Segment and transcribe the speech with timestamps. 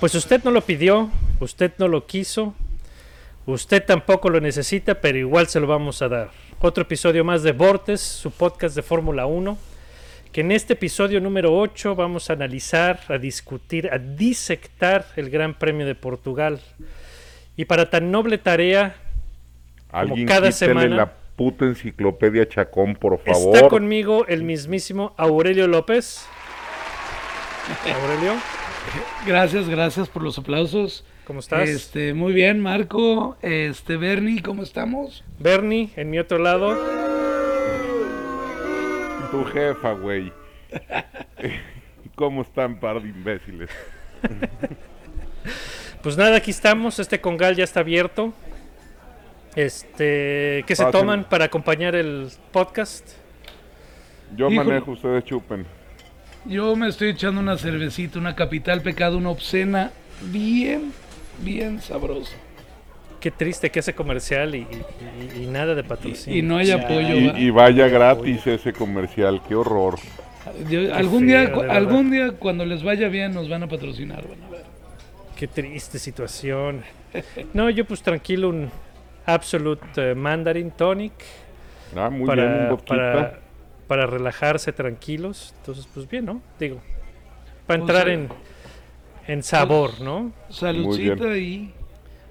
[0.00, 1.10] Pues usted no lo pidió,
[1.40, 2.54] usted no lo quiso,
[3.44, 6.30] usted tampoco lo necesita, pero igual se lo vamos a dar.
[6.58, 9.58] Otro episodio más de Vortes, su podcast de Fórmula 1,
[10.32, 15.54] que en este episodio número 8 vamos a analizar, a discutir, a disectar el Gran
[15.54, 16.60] Premio de Portugal.
[17.56, 18.94] Y para tan noble tarea,
[19.90, 23.56] como Alguien cada semana, la puta enciclopedia Chacón, por favor.
[23.56, 26.26] está conmigo el mismísimo Aurelio López.
[28.02, 28.34] Aurelio,
[29.26, 31.04] Gracias, gracias por los aplausos.
[31.30, 31.68] ¿cómo estás?
[31.68, 33.36] Este, muy bien, Marco.
[33.40, 35.22] Este, Bernie, ¿cómo estamos?
[35.38, 37.19] Bernie, en mi otro lado.
[39.30, 40.32] Tu jefa, güey.
[42.14, 43.70] ¿Cómo están, par de imbéciles?
[46.02, 46.98] Pues nada, aquí estamos.
[46.98, 48.32] Este congal ya está abierto.
[49.56, 53.08] Este, ¿qué se toman para acompañar el podcast?
[54.36, 54.68] Yo Híjole.
[54.68, 55.66] manejo, ustedes chupen.
[56.46, 59.90] Yo me estoy echando una cervecita, una capital pecado, una obscena,
[60.22, 60.92] bien,
[61.42, 62.36] bien sabrosa.
[63.20, 66.38] Qué triste que ese comercial y, y- y- y nada de patrocinio.
[66.38, 67.14] Y no hay apoyo.
[67.16, 67.38] Y, ¿va?
[67.38, 69.98] y vaya gratis ese comercial, qué horror.
[70.70, 74.42] Yo- algún feo, día, algún día cuando les vaya bien nos van a patrocinar, van
[74.42, 74.64] a ver.
[75.36, 76.82] Qué triste situación.
[77.54, 78.70] No, yo pues tranquilo un
[79.26, 81.12] Absolute eh, Mandarin Tonic
[81.96, 83.40] Ah, muy bien, un para, para,
[83.86, 85.54] para relajarse tranquilos.
[85.58, 86.40] Entonces, pues bien, ¿no?
[86.58, 86.80] Digo,
[87.66, 88.28] para Pues, entrar en,
[89.26, 90.32] en sabor, ¿no?
[90.48, 91.72] Saludcita y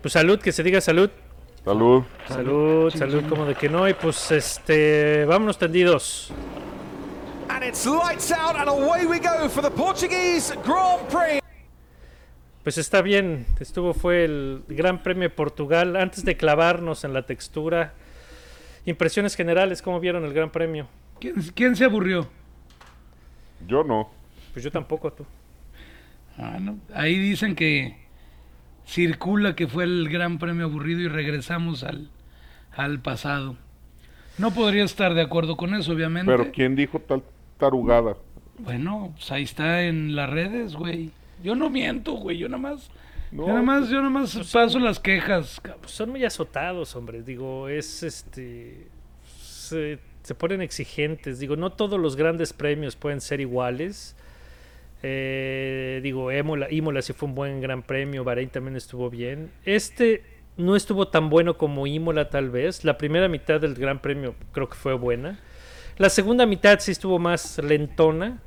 [0.02, 1.10] Pues salud, que se diga salud.
[1.66, 2.04] Salud.
[2.28, 3.88] Salud, salud, como de que no.
[3.88, 6.32] Y pues, este, vámonos tendidos.
[7.50, 11.42] And it's lights out and away we go for the Portuguese Grand Prix.
[12.64, 15.96] Pues está bien, estuvo, fue el Gran Premio de Portugal.
[15.96, 17.94] Antes de clavarnos en la textura,
[18.86, 20.88] impresiones generales, ¿cómo vieron el Gran Premio?
[21.20, 22.28] ¿quién, quién se aburrió?
[23.68, 24.10] Yo no.
[24.54, 25.26] Pues yo tampoco, tú.
[26.38, 26.78] Ah, no.
[26.94, 28.09] Ahí dicen que
[28.90, 32.10] circula que fue el gran premio aburrido y regresamos al,
[32.72, 33.56] al pasado.
[34.38, 36.32] No podría estar de acuerdo con eso, obviamente.
[36.32, 37.24] Pero ¿quién dijo tal
[37.58, 38.16] tarugada?
[38.58, 41.12] Bueno, pues ahí está en las redes, güey.
[41.44, 42.38] Yo no miento, güey.
[42.38, 42.90] Yo nada más,
[43.32, 45.62] No, yo nada más, yo nada más paso las quejas.
[45.62, 47.22] Pues son muy azotados, hombre.
[47.22, 48.88] Digo, es este.
[49.42, 51.40] Se, se ponen exigentes.
[51.40, 54.16] Digo, no todos los grandes premios pueden ser iguales.
[55.02, 58.24] Eh, digo, Imola, Imola sí fue un buen gran premio.
[58.24, 59.52] Bahrein también estuvo bien.
[59.66, 60.24] Este
[60.58, 62.84] no estuvo tan bueno como Imola, tal vez.
[62.84, 65.40] La primera mitad del gran premio creo que fue buena.
[65.98, 68.42] La segunda mitad sí estuvo más lentona.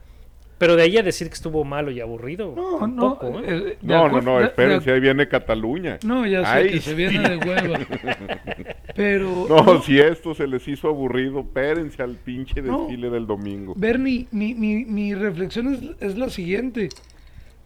[0.62, 2.54] Pero de ahí a decir que estuvo malo y aburrido.
[2.54, 3.16] No, no.
[3.16, 3.44] tampoco, ¿eh?
[3.48, 5.98] eh, de No, no, no, espérense, ahí viene Cataluña.
[6.04, 6.94] No, ya sé Ay, que se sí.
[6.94, 7.80] viene de hueva.
[8.94, 9.46] Pero.
[9.48, 12.82] No, si esto se les hizo aburrido, espérense al pinche No.
[12.82, 13.74] desfile del domingo.
[13.76, 15.80] Bernie, mi, mi, mi reflexión es,
[16.10, 16.90] es la siguiente.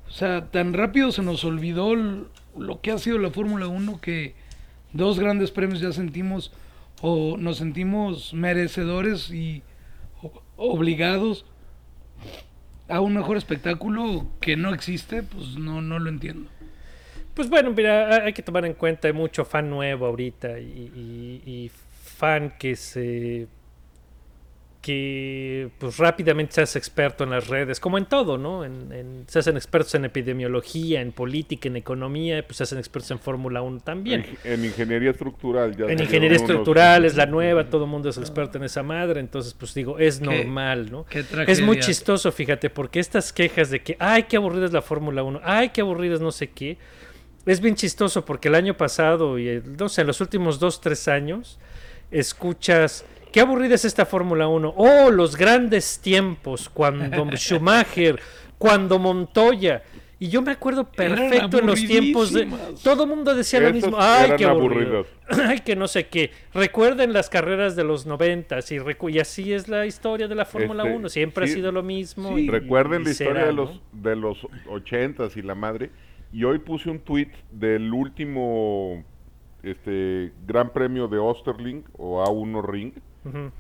[0.09, 4.35] O sea, tan rápido se nos olvidó lo que ha sido la Fórmula 1 que
[4.95, 6.51] dos grandes premios ya sentimos
[7.03, 9.63] o nos sentimos merecedores y
[10.57, 11.45] obligados
[12.89, 16.49] a un mejor espectáculo que no existe, pues no, no lo entiendo.
[17.35, 20.63] Pues bueno, mira, hay que tomar en cuenta, hay mucho fan nuevo ahorita y,
[21.45, 23.47] y- y fan que se
[24.87, 28.65] que pues rápidamente se hace experto en las redes, como en todo, ¿no?
[28.65, 33.11] En, en- se hacen expertos en epidemiología, en política, en economía, pues se hacen expertos
[33.11, 34.25] en Fórmula 1 también.
[34.45, 35.77] En, en ingeniería estructural.
[35.77, 38.85] Ya En ingeniería unos- estructural es la nueva, todo el mundo es experto en esa
[38.85, 41.05] madre, entonces pues digo, es normal, ¿no?
[41.07, 44.83] qué Es muy chistoso, fíjate, porque estas quejas de que, ay, qué aburrida es la
[44.83, 46.79] Fórmula 1, ay, qué aburrida es no sé qué,
[47.45, 50.81] es bien chistoso porque el año pasado y el- no sé, en los últimos dos,
[50.81, 51.59] tres años,
[52.11, 53.05] escuchas,
[53.37, 58.19] qué aburrida es esta Fórmula 1, oh, los grandes tiempos, cuando Schumacher,
[58.57, 59.83] cuando Montoya.
[60.19, 62.49] Y yo me acuerdo perfecto en los tiempos de...
[62.83, 63.99] Todo el mundo decía lo mismo.
[64.01, 65.05] Ay, qué aburrido.
[65.29, 66.31] Ay, que no sé qué.
[66.55, 70.47] Recuerden las carreras de los noventas y, recu- y así es la historia de la
[70.47, 71.09] Fórmula Este, 1.
[71.11, 71.53] Siempre sí.
[71.53, 72.35] ha sido lo mismo.
[72.35, 72.45] Sí.
[72.47, 73.65] y- Recuerden y la historia será, de ¿no?
[73.65, 75.91] los de los ochentas y la madre.
[76.33, 79.05] Y hoy puse un tweet del último
[79.63, 82.93] este Gran Premio de Osterling o A1 Ring.
[83.27, 83.51] Ujú.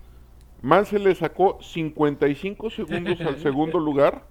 [0.63, 4.23] Mansell le sacó 55 segundos al segundo lugar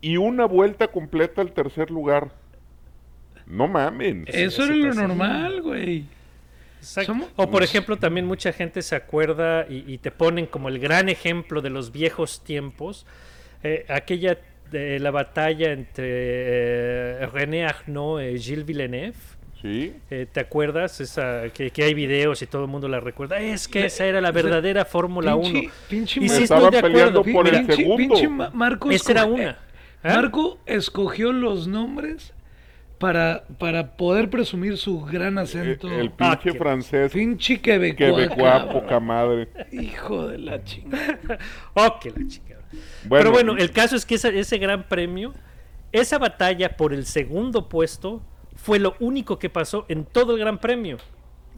[0.00, 2.32] y una vuelta completa al tercer lugar.
[3.46, 4.24] No mamen.
[4.28, 6.04] Eso sí era lo normal, güey.
[7.36, 11.08] O por ejemplo, también mucha gente se acuerda y, y te ponen como el gran
[11.08, 13.06] ejemplo de los viejos tiempos.
[13.62, 14.38] eh, aquella
[14.70, 16.04] de la batalla entre
[17.22, 19.14] eh, René Arnaud y Gilles Villeneuve.
[19.64, 19.94] Sí.
[20.10, 21.00] Eh, ¿Te acuerdas?
[21.00, 23.38] Esa, que, que hay videos y todo el mundo la recuerda.
[23.40, 25.48] Es que esa era la verdadera Fórmula 1.
[25.48, 27.38] Pinche- pinche Y sí Estaban estoy de peleando acuerdo.
[27.38, 27.96] por el segundo.
[27.96, 29.50] pinche Marco Esa era escogió- una.
[29.52, 29.56] eh,
[30.02, 30.14] ¿Ah?
[30.16, 32.34] Marco escogió los nombres
[32.98, 35.88] para, para poder presumir su gran Eh, acento.
[35.90, 38.68] El Ah, pinche qué- francés Pinche cabrón.
[38.70, 39.48] poca madre.
[39.72, 41.38] Hijo de la chingada.
[41.74, 42.56] Oh, que la chica.
[43.04, 45.32] Bueno, Pero bueno, el caso es que esa- ese gran premio,
[45.90, 48.20] esa batalla por el segundo puesto,
[48.54, 50.96] fue lo único que pasó en todo el gran premio.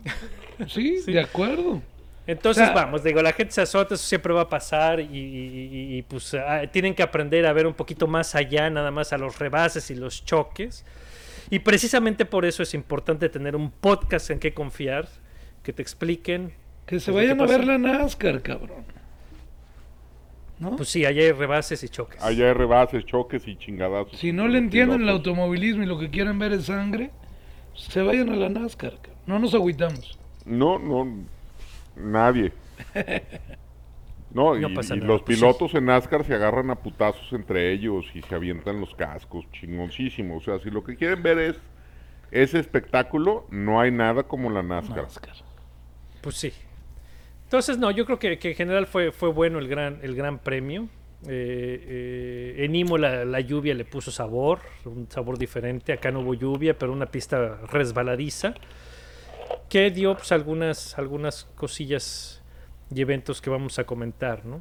[0.69, 1.83] Sí, de acuerdo.
[2.27, 5.05] Entonces, O sea- vamos, digo, la gente se azota, eso siempre va a pasar y,
[5.05, 8.91] y- y- y, pues ah, tienen que aprender a ver un poquito más allá, nada
[8.91, 10.85] más a los rebases y los choques.
[11.51, 15.07] Y precisamente por eso es importante tener un podcast en que confiar,
[15.63, 16.53] que te expliquen.
[16.87, 18.85] Que se Pues, ¿qué vayan a ver la NASCAR, cabrón.
[20.59, 20.77] ¿No?
[20.77, 22.23] Pues sí, allá hay rebases y choques.
[22.23, 24.19] allá hay rebases, choques y chingadazos.
[24.19, 27.11] si no le entienden el automovilismo y lo que quieren ver es sangre,
[27.75, 28.95] se vayan a la NASCAR.
[29.27, 30.19] No nos agüitamos.
[30.47, 31.07] No, no,
[31.97, 32.53] nadie.
[34.33, 37.33] No, y, No pasa y nada, los pues pilotos en NASCAR se agarran a putazos
[37.33, 40.37] entre ellos y se avientan los cascos, chingoncísimo.
[40.37, 41.57] O sea, si lo que quieren ver es
[42.31, 45.05] ese espectáculo, no hay nada como la NASCAR.
[45.05, 45.37] NASCAR.
[46.21, 46.53] Pues sí.
[47.47, 50.89] Entonces, no, yo creo que, en general fue, fue bueno el gran, el gran premio.
[51.29, 55.93] Eh, eh, en Imola la lluvia le puso sabor, un sabor diferente.
[55.93, 58.55] Acá no hubo lluvia, pero una pista resbaladiza.
[59.69, 62.43] Que dio pues, algunas, algunas cosillas
[62.93, 64.61] y eventos que vamos a comentar, ¿no?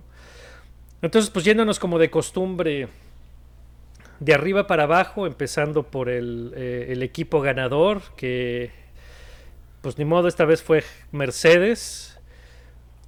[1.02, 2.88] Entonces, pues yéndonos como de costumbre
[4.20, 8.72] de arriba para abajo, empezando por el, eh, el equipo ganador, que
[9.82, 12.15] pues ni modo, esta vez fue Mercedes,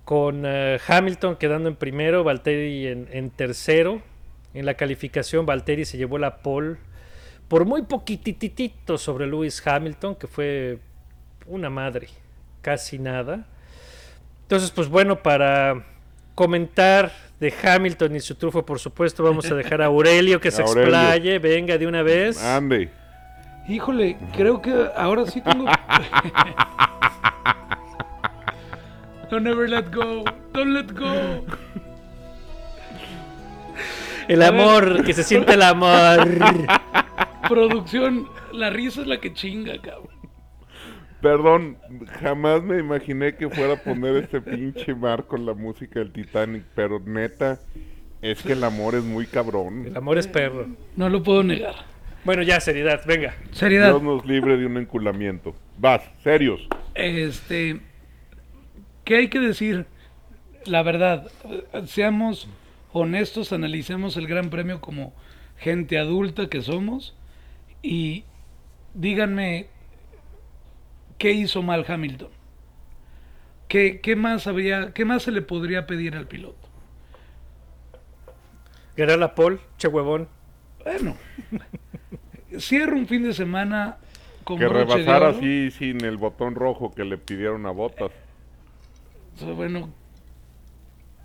[0.08, 4.02] con eh, Hamilton quedando en primero, Valtteri en, en tercero.
[4.54, 6.78] En la calificación, Valtteri se llevó la pole
[7.50, 10.80] por muy poquititito sobre Lewis Hamilton, que fue
[11.46, 12.08] una madre,
[12.62, 13.48] casi nada.
[14.44, 15.84] Entonces, pues bueno, para
[16.36, 17.12] comentar
[17.42, 20.84] de Hamilton y su trufo, por supuesto, vamos a dejar a Aurelio que se Aurelio.
[20.84, 22.42] explaye, venga de una vez.
[22.42, 22.90] Ande.
[23.68, 25.66] Híjole, creo que ahora sí tengo.
[29.30, 30.24] Don't ever let go.
[30.54, 31.46] Don't let go.
[34.28, 36.28] El amor, que se siente el amor.
[37.48, 40.18] Producción, la risa es la que chinga, cabrón.
[41.22, 41.78] Perdón,
[42.22, 46.64] jamás me imaginé que fuera a poner este pinche mar con la música del Titanic,
[46.76, 47.60] pero neta,
[48.22, 49.88] es que el amor es muy cabrón.
[49.88, 50.68] El amor es perro.
[50.96, 51.76] No lo puedo negar.
[52.24, 53.36] Bueno, ya, seriedad, venga.
[53.52, 53.90] Seriedad.
[53.90, 55.56] Dios nos libre de un enculamiento.
[55.78, 56.68] Vas, serios.
[56.94, 57.80] Este,
[59.08, 59.86] ¿qué hay que decir?
[60.66, 61.32] La verdad,
[61.86, 62.50] seamos
[62.92, 65.14] honestos, analicemos el Gran Premio como
[65.56, 67.16] gente adulta que somos
[67.82, 68.26] y
[68.94, 69.68] díganme
[71.18, 72.28] qué hizo mal Hamilton.
[73.70, 76.68] ¿Qué, qué más habría, qué más se le podría pedir al piloto?
[78.98, 80.28] Ganar la pole, che huevón.
[80.84, 81.16] Bueno,
[82.60, 84.00] cierra un fin de semana
[84.44, 88.12] con Que rebasara así sin el botón rojo que le pidieron a Botas.
[89.46, 89.90] Bueno,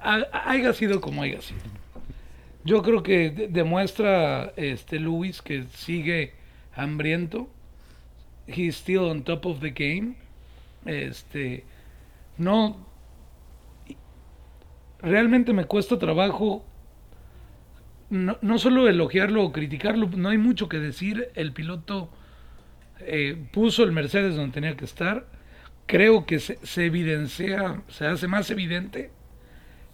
[0.01, 1.61] ha- haya sido como haya sido.
[2.65, 6.35] Yo creo que de- demuestra este Luis que sigue
[6.75, 7.49] hambriento.
[8.47, 10.17] He's still on top of the game.
[10.85, 11.65] Este
[12.39, 12.87] no
[15.01, 16.65] realmente me cuesta trabajo
[18.11, 21.31] no, no solo elogiarlo o criticarlo, no hay mucho que decir.
[21.35, 22.11] El piloto
[23.01, 25.27] eh, puso el Mercedes donde tenía que estar.
[25.87, 29.11] Creo que se, se evidencia, se hace más evidente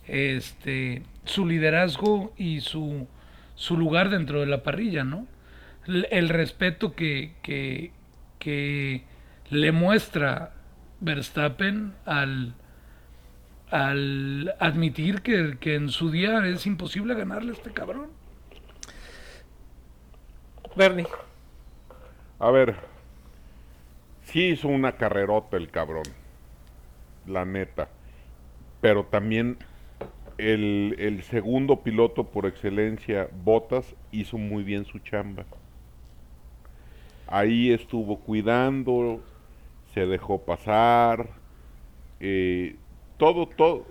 [0.06, 3.06] este su liderazgo y su,
[3.54, 5.26] su lugar dentro de la parrilla, ¿no?
[5.86, 7.92] El respeto que, que,
[8.38, 9.04] que
[9.50, 10.52] le muestra
[11.00, 12.54] Verstappen al,
[13.70, 18.10] al admitir que, que en su día es imposible ganarle a este cabrón.
[20.76, 21.06] Bernie.
[22.38, 22.76] A ver,
[24.28, 26.04] sí hizo una carrerota el cabrón,
[27.26, 27.88] la neta.
[28.80, 29.58] Pero también
[30.36, 35.44] el, el segundo piloto por excelencia, Botas, hizo muy bien su chamba.
[37.26, 39.20] Ahí estuvo cuidando,
[39.94, 41.28] se dejó pasar,
[42.20, 42.76] eh,
[43.16, 43.86] todo, todo.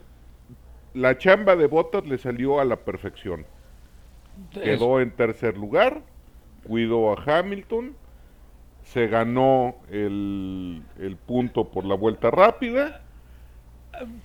[0.94, 3.46] La chamba de Botas le salió a la perfección.
[4.51, 6.01] Quedó en tercer lugar,
[6.63, 7.96] cuidó a Hamilton,
[8.91, 13.01] se ganó el, el punto por la vuelta rápida,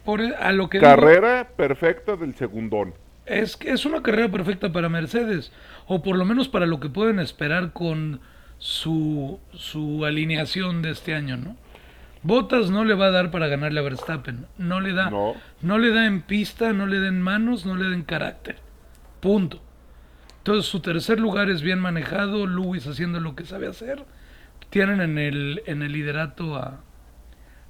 [0.05, 2.95] Por, a lo que digo- carrera perfecta del segundón.
[3.27, 5.53] es que es una carrera perfecta para Mercedes,
[5.87, 8.21] o por lo menos para lo que pueden esperar con
[8.59, 11.57] su, su alineación de este año, ¿no?
[12.25, 15.35] Bottas no le va a dar para ganarle a Verstappen, no le da, No.
[15.61, 18.57] no le da en pista, no le da en manos, no le da en carácter,
[19.21, 19.61] punto.
[20.39, 24.05] Entonces su tercer lugar es bien manejado, Lewis haciendo lo que sabe hacer,
[24.73, 26.81] tienen en el, en el liderato a,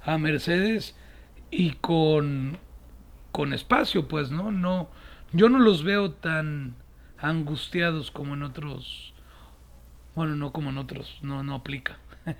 [0.05, 0.95] a Mercedes
[1.51, 2.57] y con,
[3.33, 4.53] con espacio, pues, ¿no?
[4.53, 4.89] No,
[5.33, 6.75] yo no los veo tan
[7.17, 9.13] angustiados como en otros,
[10.15, 11.97] bueno, no como en otros, no, no aplica,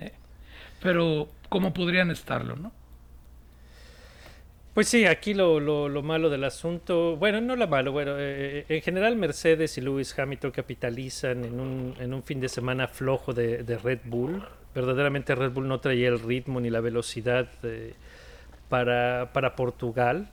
[0.80, 2.72] pero como podrían estarlo, ¿no?
[4.74, 8.64] Pues sí, aquí lo, lo, lo malo del asunto, bueno, no lo malo, bueno, eh,
[8.68, 13.32] en general Mercedes y Lewis Hamilton capitalizan en un, en un fin de semana flojo
[13.32, 14.42] de, de Red Bull.
[14.74, 17.94] Verdaderamente Red Bull no traía el ritmo ni la velocidad eh,
[18.68, 20.28] para, para Portugal.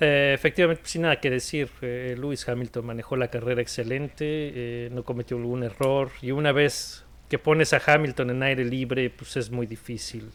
[0.00, 5.04] Eh, efectivamente, sin nada que decir, eh, Lewis Hamilton manejó la carrera excelente, eh, no
[5.04, 9.48] cometió algún error y una vez que pones a Hamilton en aire libre, pues es
[9.48, 10.28] muy difícil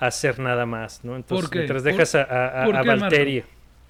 [0.00, 1.14] hacer nada más, ¿no?
[1.16, 1.58] Entonces, ¿Por qué?
[1.60, 2.82] mientras ¿Por- dejas a, a, a- por a?
[2.82, 3.44] Valtteri...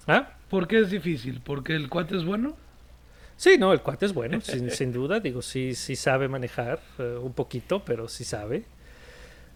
[0.07, 0.29] ¿Ah?
[0.49, 1.41] ¿Por qué es difícil?
[1.43, 2.55] ¿Porque el cuate es bueno?
[3.37, 5.19] Sí, no, el cuate es bueno, sin, sin duda.
[5.19, 8.63] Digo, sí, sí sabe manejar eh, un poquito, pero sí sabe.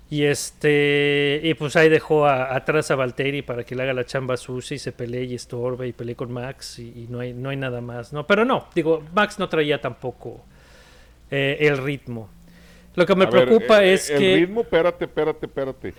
[0.09, 4.05] Y este, y pues ahí dejó a- atrás a Valtteri para que le haga la
[4.05, 7.33] chamba sucia y se pelee y estorbe y pelee con Max y, y no hay,
[7.33, 8.25] no hay nada más, ¿no?
[8.27, 10.45] Pero no, digo, Max no traía tampoco
[11.31, 12.29] eh, el ritmo.
[12.95, 15.93] Lo que me A preocupa eh, es el que ritmo, espérate, espérate, espérate.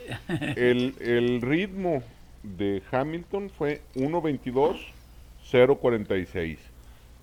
[0.56, 2.02] El, el ritmo
[2.42, 6.58] de Hamilton fue 1.22.046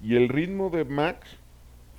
[0.03, 1.27] y el ritmo de Max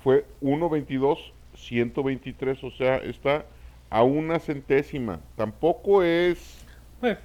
[0.03, 3.45] fue 1.22.123, o sea, está
[3.89, 5.19] a una centésima.
[5.35, 6.63] Tampoco es...
[7.01, 7.17] Bueno.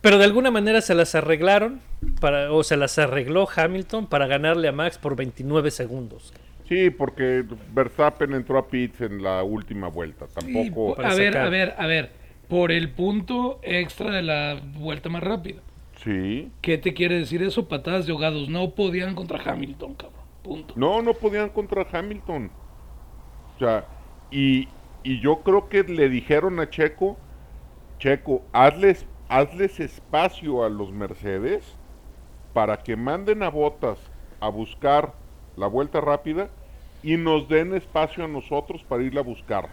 [0.00, 1.80] Pero de alguna manera se las arreglaron
[2.20, 6.32] para, o se las arregló Hamilton para ganarle a Max por 29 segundos.
[6.70, 10.28] Sí, porque Verstappen entró a pits en la última vuelta.
[10.28, 10.94] Tampoco...
[10.94, 12.12] para a ver, a ver, a ver.
[12.48, 15.62] Por el punto extra de la vuelta más rápida.
[15.96, 16.48] Sí.
[16.62, 17.66] ¿Qué te quiere decir eso?
[17.66, 18.48] Patadas de ahogados.
[18.48, 20.20] No podían contra Hamilton, cabrón.
[20.44, 20.74] Punto.
[20.76, 22.52] No, no podían contra Hamilton.
[23.56, 23.84] O sea,
[24.30, 24.68] y,
[25.02, 27.18] y yo creo que le dijeron a Checo,
[27.98, 31.76] Checo, hazles, hazles espacio a los Mercedes
[32.52, 33.98] para que manden a Botas
[34.38, 35.14] a buscar
[35.56, 36.48] la vuelta rápida
[37.02, 39.68] y nos den espacio a nosotros para irla a buscar.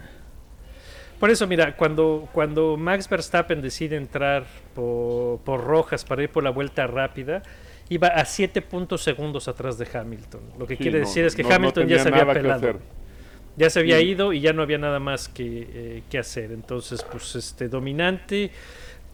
[1.19, 6.43] Por eso, mira, cuando, cuando Max Verstappen decide entrar por, por Rojas para ir por
[6.43, 7.41] la vuelta rápida,
[7.89, 10.41] iba a 7 puntos segundos atrás de Hamilton.
[10.59, 12.79] Lo que Sí, quiere no, decir es que no- no Hamilton ya se había pelado.
[13.55, 14.03] Ya se había Sí.
[14.09, 16.51] ido y ya no había nada más que, eh, que hacer.
[16.51, 18.51] Entonces, pues, este, dominante.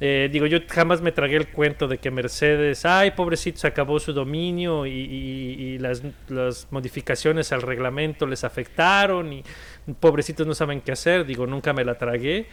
[0.05, 4.01] Eh, digo, yo jamás me tragué el cuento de que Mercedes, ay, pobrecito, se acabó
[4.01, 9.43] su dominio y, y- y las, las modificaciones al reglamento les afectaron y
[10.01, 11.25] pobrecitos no saben qué hacer.
[11.25, 12.47] Digo, nunca me la tragué.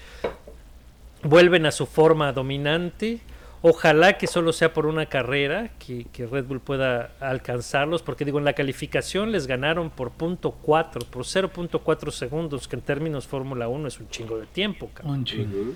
[1.23, 3.19] Vuelven a su forma dominante.
[3.63, 8.39] Ojalá que solo sea por una carrera, que, que Red Bull pueda alcanzarlos, porque digo,
[8.39, 13.69] en la calificación les ganaron por punto 4, por 0.4 segundos, que en términos Fórmula
[13.69, 14.89] 1 es un chingo de tiempo.
[14.95, 15.19] cabrón.
[15.19, 15.75] Un chingo.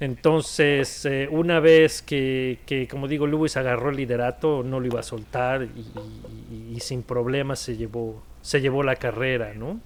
[0.00, 5.00] Entonces, eh, una vez que, que, como digo, Lewis agarró el liderato, no lo iba
[5.00, 5.66] a soltar y,
[6.54, 9.80] y- y sin problemas se llevó, se llevó la carrera, ¿no?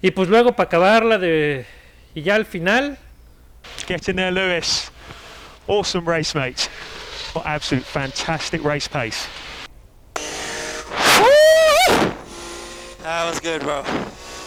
[0.00, 1.64] Y pues luego para acabarla de...
[2.14, 2.98] Y ya al final,
[3.86, 4.90] Get in there, Lewis.
[5.68, 6.68] Awesome race, mate.
[7.34, 9.28] What absolute fantastic race pace.
[13.02, 13.82] That was good, bro.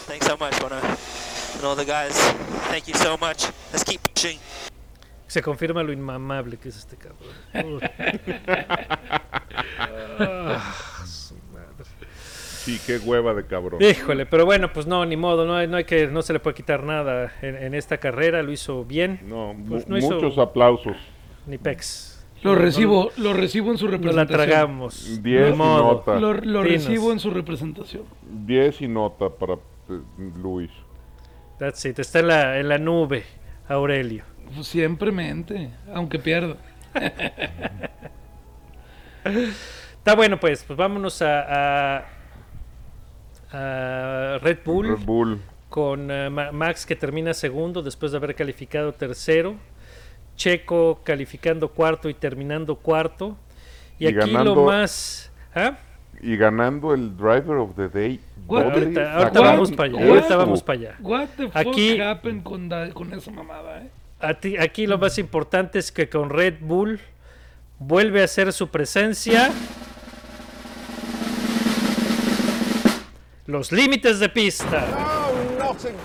[0.08, 0.80] Thanks so much, Bono.
[1.66, 2.14] And all the guys,
[2.70, 3.48] thank you so much.
[3.74, 4.38] Let's keep pushing.
[5.28, 7.82] se confirma lo inmamable que es este cabrón.
[10.20, 10.74] Ah,
[11.08, 11.84] su madre.
[12.20, 13.82] Sí, qué hueva de cabrón.
[13.82, 16.40] Híjole, pero bueno, pues no, ni modo, no hay, no hay que, no se le
[16.40, 20.38] puede quitar nada en, en esta carrera, lo hizo bien, No, Pues no hizo- muchos
[20.38, 20.96] aplausos.
[21.48, 22.24] ni pex.
[22.44, 24.48] Lo No, recibo, lo recibo en su No, no la representación.
[24.48, 25.24] tragamos.
[25.24, 25.84] Diez ni y modo.
[25.94, 26.20] nota.
[26.20, 28.04] Lo, lo recibo en su representación.
[28.46, 29.58] 10 y nota para eh,
[30.42, 30.70] Luis.
[31.60, 33.24] That's it, está en la, en la nube,
[33.68, 34.24] Aurelio.
[34.54, 36.58] Pues siempre mente, aunque pierda.
[39.98, 42.06] Está bueno, pues, pues vámonos a, a,
[43.52, 44.90] a Red Bull.
[44.90, 45.42] Red Bull.
[45.70, 49.56] con eh, Ma- Max que termina segundo después de haber calificado tercero,
[50.36, 53.38] Checo calificando cuarto y terminando cuarto.
[53.98, 55.32] Y, Y aquí lo más...
[55.56, 55.78] ¿Ah?
[56.26, 58.20] Y ganando el Driver of the Day.
[58.48, 59.98] What the- Doble Ahorita, vamos para allá.
[60.00, 60.08] What?
[60.10, 60.96] Ahorita vamos para allá.
[61.00, 63.90] What the fuck Aquí- happened con, da- con esa mamada, eh?
[64.20, 67.00] A ti- aquí lo más importante es que con Red Bull
[67.78, 69.52] vuelve a hacer su presencia.
[73.46, 74.84] Los límites de pista.
[74.98, 75.96] Oh, not again.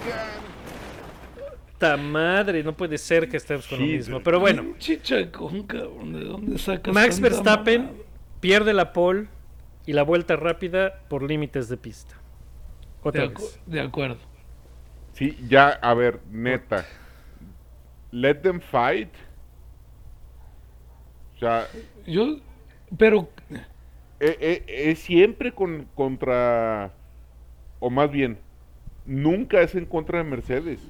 [1.78, 2.62] ¡Ta madre!
[2.62, 4.20] No puede ser que estemos con lo mismo.
[4.22, 7.98] pero- bueno, Chichacón, cabrón, ¿de dónde sacas Max Verstappen mamada?
[8.40, 9.28] pierde la pole
[9.86, 12.14] y la vuelta rápida por límites de pista.
[13.02, 13.60] Otra De, acu- vez.
[13.66, 14.18] de acuerdo.
[15.12, 16.84] Sí, ya, a ver, neta.
[18.12, 19.08] Let them fight.
[21.36, 21.66] O sea,
[22.06, 22.36] Yo,
[22.98, 23.28] pero
[24.20, 24.36] e-
[24.68, 26.92] e- es siempre con, contra,
[27.78, 28.38] o más bien,
[29.06, 30.80] nunca es en contra de Mercedes.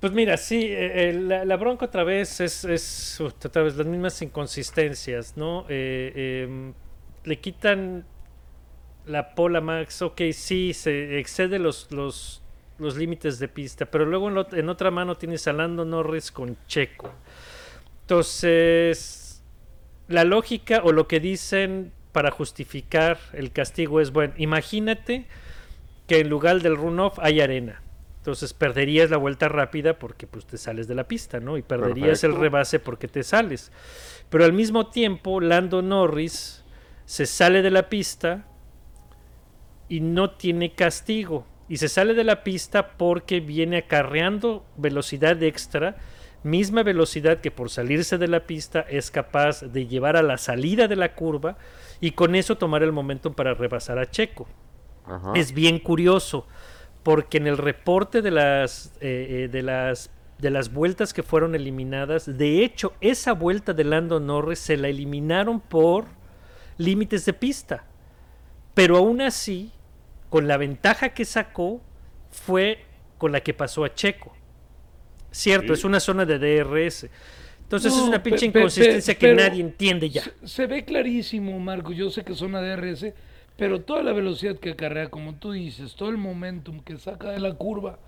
[0.00, 3.86] Pues mira, sí, eh, eh, la, la bronca otra vez es, es otra vez las
[3.86, 5.66] mismas inconsistencias, ¿no?
[5.68, 6.72] Eh, em,
[7.24, 8.06] le quitan
[9.04, 12.42] la pola Max, ok, sí, se excede los, los,
[12.78, 16.56] los límites de pista, pero luego en, en otra mano tienes a Lando Norris con
[16.66, 17.12] Checo.
[18.00, 19.42] Entonces,
[20.08, 25.26] la lógica o lo que dicen para justificar el castigo es, bueno, imagínate
[26.06, 27.82] que en lugar del runoff hay arena.
[28.20, 31.56] Entonces perderías la vuelta rápida porque pues te sales de la pista, ¿no?
[31.56, 33.72] Y perderías el rebase porque te sales.
[34.28, 36.62] Pero al mismo tiempo, Lando Norris
[37.06, 38.46] se sale de la pista
[39.88, 41.46] y no tiene castigo.
[41.66, 45.96] Y se sale de la pista porque viene acarreando velocidad extra,
[46.42, 50.88] misma velocidad que por salirse de la pista es capaz de llevar a la salida
[50.88, 51.56] de la curva
[52.00, 54.46] y con eso tomar el momento para rebasar a Checo
[55.06, 55.32] Ajá.
[55.34, 56.46] es bien curioso
[57.02, 61.54] porque en el reporte de las eh, eh, de las de las vueltas que fueron
[61.54, 66.06] eliminadas de hecho esa vuelta de Lando Norris se la eliminaron por
[66.78, 67.84] límites de pista
[68.74, 69.70] pero aún así
[70.28, 71.80] con la ventaja que sacó
[72.30, 72.84] fue
[73.18, 74.34] con la que pasó a Checo
[75.30, 75.80] cierto Sí.
[75.80, 77.08] es una zona de DRS
[77.62, 80.84] entonces es una pinche pe- pe- inconsistencia pe- que nadie entiende ya se, se ve
[80.84, 81.92] clarísimo, Marco.
[81.92, 83.12] Yo sé que son ADRS,
[83.60, 87.38] pero toda la velocidad que acarrea, como tú dices, todo el momentum que saca de
[87.40, 87.98] la curva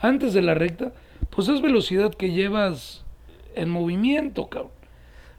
[0.00, 0.92] antes de la recta,
[1.30, 3.04] pues es velocidad que llevas
[3.56, 4.70] en movimiento, cabrón.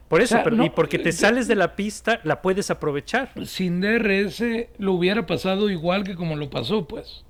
[0.08, 2.70] por eso sea, pero- no, y porque te eh, sales de la pista la puedes
[2.70, 7.24] aprovechar Sin DRS lo hubiera pasado igual que como lo pasó, pues.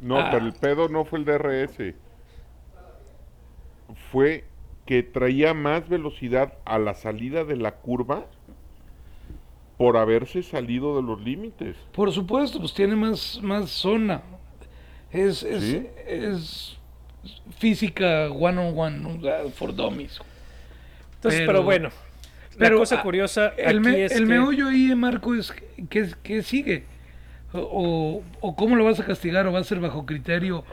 [0.00, 0.30] No, Ah.
[0.32, 1.94] pero el pedo no fue el DRS.
[4.10, 4.44] Fue
[4.86, 8.26] que traía más velocidad a la salida de la curva
[9.76, 11.76] por haberse salido de los límites.
[11.92, 14.22] Por supuesto, pues tiene más, más zona.
[15.10, 15.86] Es, es, Sí.
[16.06, 16.76] es
[17.58, 19.18] física one on one.
[19.18, 20.20] O sea, for dummies.
[21.16, 21.90] Entonces, pero, Pero- bueno,
[22.58, 25.52] Pero la cosa curiosa el, aquí me- es el que- meollo ahí, Marco, es
[25.88, 26.84] que, que sigue.
[27.52, 30.64] O, o- cómo lo vas a castigar, o va a ser bajo criterio.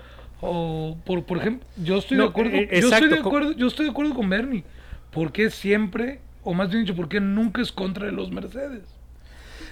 [0.41, 2.51] O, por, por ejemplo, yo estoy No, de acuerdo.
[2.57, 4.63] eh, yo, estoy de acuerdo yo estoy de acuerdo con Bernie.
[5.11, 8.83] Porque siempre, o más bien dicho, porque nunca es contra de los Mercedes.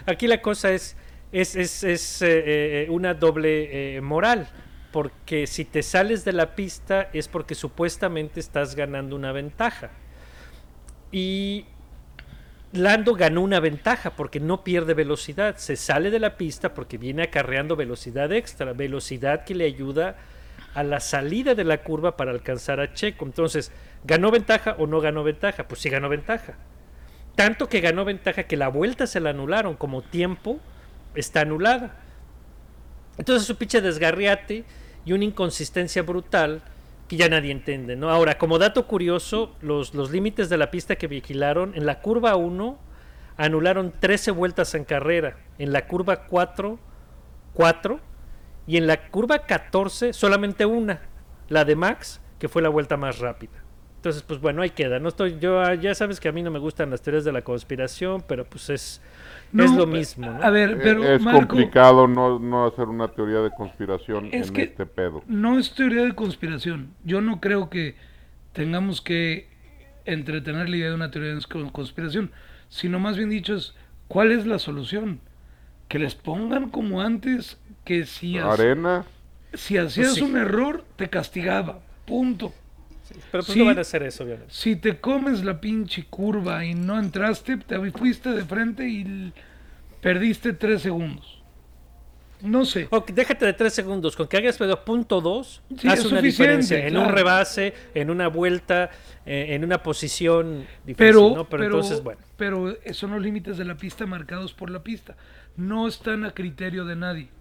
[0.06, 0.96] aquí la cosa es
[1.32, 4.48] es, es, es, eh, eh, una doble eh, moral.
[4.92, 9.92] Porque si te sales de la pista es porque supuestamente estás ganando una ventaja.
[11.12, 11.66] Y
[12.72, 15.58] Lando ganó una ventaja porque no pierde velocidad.
[15.58, 20.16] Se sale de la pista porque viene acarreando velocidad extra, velocidad que le ayuda a
[20.84, 23.26] la salida de la curva para alcanzar a Checo.
[23.26, 23.72] Entonces,
[24.04, 25.68] ¿ganó ventaja o no ganó ventaja?
[25.68, 26.56] Pues sí ganó ventaja.
[27.36, 30.60] Tanto que ganó ventaja que la vuelta se la anularon, como tiempo
[31.16, 31.96] está anulada.
[33.18, 34.66] Entonces es un pinche desgarriate
[35.06, 36.62] y una inconsistencia brutal
[37.08, 38.10] que ya nadie entiende, ¿no?
[38.10, 42.36] Ahora, como dato curioso, los, los límites de la pista que vigilaron, en la curva
[42.36, 42.78] 1
[43.36, 46.78] anularon 13 vueltas en carrera, en la curva 4,
[47.54, 48.00] 4,
[48.70, 51.02] y en la curva 14 solamente una,
[51.50, 53.52] la de Max, que fue la vuelta más rápida.
[53.96, 55.00] Entonces, pues bueno, ahí queda.
[55.00, 57.32] No estoy, yo ah, ya sabes que a mí no me gustan las teorías de
[57.34, 59.02] la conspiración, pero pues es,
[59.58, 60.42] es lo mismo, ¿no?
[60.44, 64.50] A ver, pero Eh, es Marco, complicado no, no hacer una teoría de conspiración Es
[64.50, 65.24] en que- este pedo.
[65.28, 66.94] no es teoría de conspiración.
[67.04, 67.96] Yo no creo que
[68.54, 69.50] tengamos que
[70.06, 72.32] entretener la idea de una teoría de cons- conspiración,
[72.70, 73.76] sino más bien dicho es,
[74.08, 75.20] ¿cuál es la solución?
[75.90, 79.04] Que les pongan como antes, que si, Arena,
[79.52, 80.22] si hacías sí.
[80.22, 81.80] un error, te castigaba.
[82.06, 82.54] Punto.
[83.32, 83.58] Pero pues sí.
[83.58, 84.54] no van a hacer eso, obviamente.
[84.54, 89.34] Si te comes la pinche curva y no entraste, te fuiste de frente y
[90.02, 91.42] perdiste tres segundos.
[92.44, 92.88] No sé.
[92.92, 96.20] Ok, déjate de tres segundos, con que hagas pero punto dos, Sí, hace es una
[96.20, 98.92] suficiente, diferencia en un rebase, en una vuelta,
[99.26, 101.50] eh, en una posición difícil, Pero, ¿no?
[101.50, 102.22] pero, Pero, entonces, bueno.
[102.38, 105.18] pero son los límites de la pista marcados por la pista.
[105.58, 107.39] No están a criterio de nadie.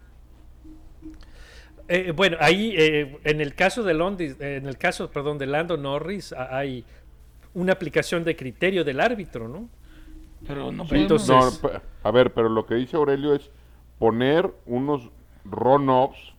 [1.88, 5.76] Eh, bueno, ahí, eh, en el caso de Londis, en el caso, perdón, de Lando
[5.76, 6.84] Norris, a- hay
[7.54, 9.68] una aplicación de criterio del árbitro, ¿no?
[10.46, 11.60] Pero no Entonces-.
[11.62, 11.70] No,
[12.02, 13.50] a ver, pero lo que dice Aurelio es
[13.98, 15.08] poner unos
[15.44, 16.34] run-offs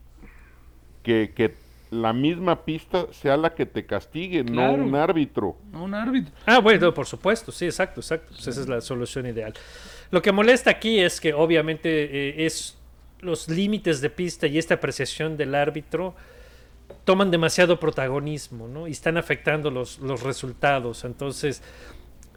[1.03, 1.55] que, que
[1.91, 4.77] la misma pista sea la que te castigue, Claro.
[4.77, 5.57] no un árbitro.
[5.71, 6.31] no un árbitro.
[6.45, 8.27] Ah, bueno, por supuesto, sí, exacto, exacto.
[8.29, 9.53] Pues esa es la solución ideal.
[10.12, 12.77] Lo que molesta aquí es que obviamente eh, es
[13.21, 16.15] los límites de pista y esta apreciación del árbitro
[17.05, 18.88] toman demasiado protagonismo, ¿no?
[18.88, 21.03] Y están afectando los, los resultados.
[21.03, 21.62] Entonces,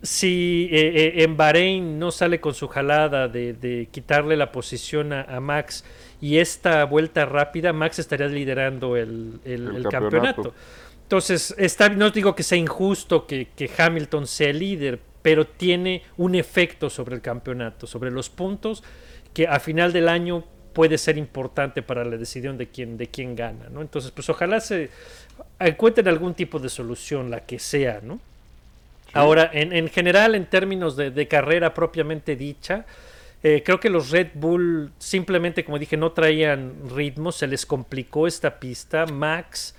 [0.02, 5.12] si eh, eh, en Bahrein no sale con su jalada de, de quitarle la posición
[5.12, 5.84] a, a Max
[6.20, 10.42] y esta vuelta rápida, Max estaría liderando el, el- El el campeonato.
[10.42, 10.54] campeonato.
[11.04, 16.02] Entonces, está, no digo que sea injusto que, que Hamilton sea el líder, pero tiene
[16.16, 18.82] un efecto sobre el campeonato, sobre los puntos,
[19.34, 23.36] que a final del año puede ser importante para la decisión de quién, de quién
[23.36, 23.82] gana, ¿no?
[23.82, 24.90] Entonces, pues ojalá se
[25.58, 28.20] encuentren algún tipo de solución, la que sea, ¿no?
[29.12, 32.86] Ahora, en, en general, en términos de, de carrera propiamente dicha,
[33.42, 38.26] eh, creo que los Red Bull simplemente, como dije, no traían ritmo, se les complicó
[38.26, 39.04] esta pista.
[39.06, 39.74] Max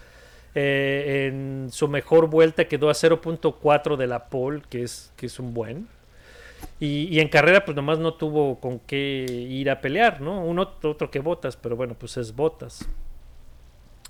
[0.54, 5.40] eh, en su mejor vuelta quedó a 0.4 de la pole, que es, que es
[5.40, 5.88] un buen.
[6.80, 10.44] Y, y en carrera, pues nomás no tuvo con qué ir a pelear, ¿no?
[10.44, 12.88] Un otro, otro que botas, pero bueno, pues es botas.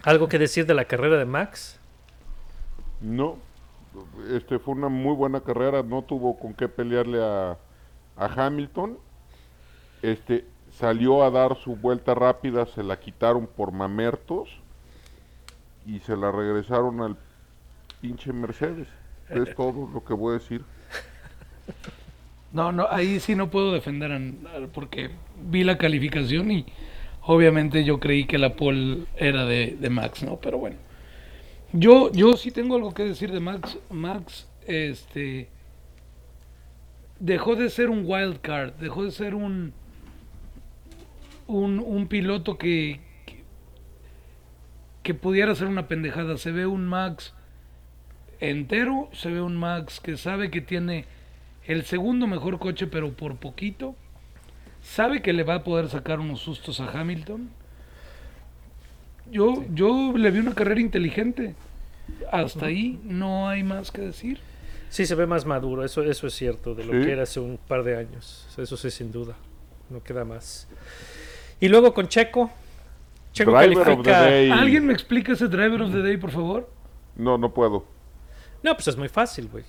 [0.04, 1.80] ¿Algo que decir de la carrera de Max?
[3.00, 3.38] No,
[4.32, 7.58] este fue una muy buena carrera, no tuvo con qué pelearle a,
[8.18, 8.98] a Hamilton.
[10.02, 14.50] Este salió a dar su vuelta rápida, se la quitaron por mamertos
[15.86, 17.18] y se la regresaron al
[18.02, 18.88] pinche Mercedes.
[19.30, 20.64] Es todo lo que voy a decir.
[22.54, 24.22] No, no, ahí sí no puedo defender a,
[24.72, 25.10] porque
[25.42, 26.66] vi la calificación y
[27.24, 30.40] obviamente yo creí que la pole era de, Max, ¿no?
[30.40, 30.78] Pero bueno.
[31.72, 33.80] Yo, yo sí tengo algo que decir de Max.
[33.90, 35.50] Max, este
[37.20, 39.74] dejó de ser un wild card, dejó de ser un
[41.48, 43.00] un, piloto que
[45.02, 46.38] que pudiera ser una pendejada.
[46.38, 47.34] Se ve un Max
[48.40, 51.06] entero, se ve un Max que sabe que tiene
[51.66, 53.96] el segundo mejor coche, pero por poquito.
[54.82, 57.50] Sabe que le va a poder sacar unos sustos a Hamilton.
[59.32, 61.56] Yo, yo le vi una carrera inteligente.
[62.32, 64.40] Hasta ahí no hay más que decir.
[64.90, 67.06] Sí, se ve más maduro, eso, eso es cierto, de lo Sí.
[67.06, 68.48] que era hace un par de años.
[68.58, 69.36] Eso sí, sin duda.
[69.90, 70.68] No queda más.
[71.60, 72.52] Y luego con Checo.
[73.32, 74.22] Checo Driver of the califica.
[74.22, 74.52] day.
[74.52, 76.70] ¿Alguien me explica ese driver of the day, por favor?
[77.16, 77.86] No, no puedo.
[78.62, 79.64] No, pues es muy fácil, güey.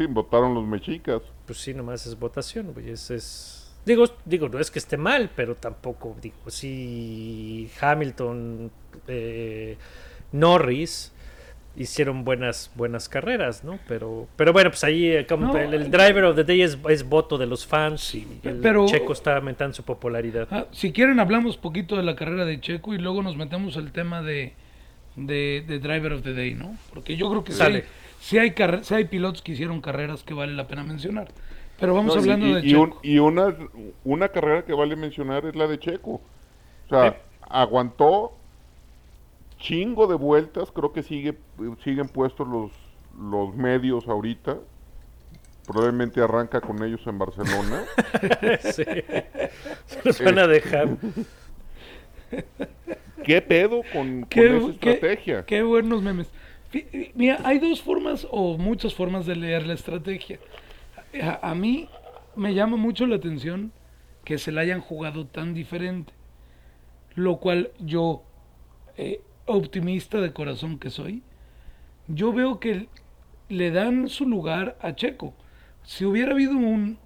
[0.00, 1.20] Sí, votaron los mexicas.
[1.44, 2.88] Pues sí, nomás es votación, güey.
[2.88, 3.70] Es, es...
[3.84, 8.70] Digo, digo, no es que esté mal, pero tampoco, digo, si Hamilton,
[9.08, 9.76] eh,
[10.32, 11.12] Norris
[11.76, 13.78] hicieron buenas buenas carreras, ¿no?
[13.86, 16.78] Pero pero bueno, pues ahí eh, como No, el, el driver of the day es,
[16.88, 20.48] es voto de los fans y el pero- Checo está aumentando su popularidad.
[20.50, 23.92] Ah, si quieren hablamos poquito de la carrera de Checo y luego nos metemos al
[23.92, 24.54] tema de,
[25.16, 26.74] de, de driver of the day, ¿no?
[26.92, 27.84] Porque yo creo que sí Sale.
[28.20, 31.28] Sí hay, sí hay pilotos que hicieron carreras que vale la pena mencionar.
[31.80, 32.82] Pero vamos No, hablando y, de y Checo.
[32.82, 33.56] un- y una,
[34.04, 36.12] una carrera que vale mencionar es la de Checo.
[36.12, 37.16] O sea, Sí.
[37.48, 38.32] aguantó
[39.58, 41.36] chingo de vueltas, creo que sigue
[41.82, 42.70] siguen puestos los,
[43.18, 44.58] los medios ahorita.
[45.66, 47.84] Probablemente arranca con ellos en Barcelona.
[48.60, 48.84] Sí.
[49.86, 50.88] Se los van a dejar.
[53.24, 55.44] ¿Qué pedo con, con Qué- esa qué- estrategia?
[55.46, 56.30] Qué buenos memes.
[57.14, 60.38] Mira, hay dos formas o muchas formas de leer la estrategia.
[61.42, 61.88] A, mí
[62.36, 63.72] me llama mucho la atención
[64.24, 66.12] que se la hayan jugado tan diferente.
[67.16, 68.22] Lo cual yo,
[68.96, 71.22] eh, optimista de corazón que soy,
[72.06, 72.88] yo veo que
[73.48, 75.34] le dan su lugar a Checo.
[75.82, 76.98] Si hubiera habido un,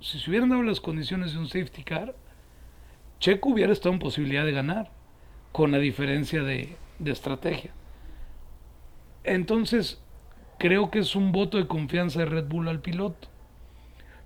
[0.00, 2.14] si se hubieran dado las condiciones de un safety car,
[3.20, 4.90] Checo hubiera estado en posibilidad de ganar,
[5.52, 7.72] con la diferencia de estrategia.
[9.24, 10.00] Entonces,
[10.58, 13.28] creo que es un voto de confianza de Red Bull al piloto.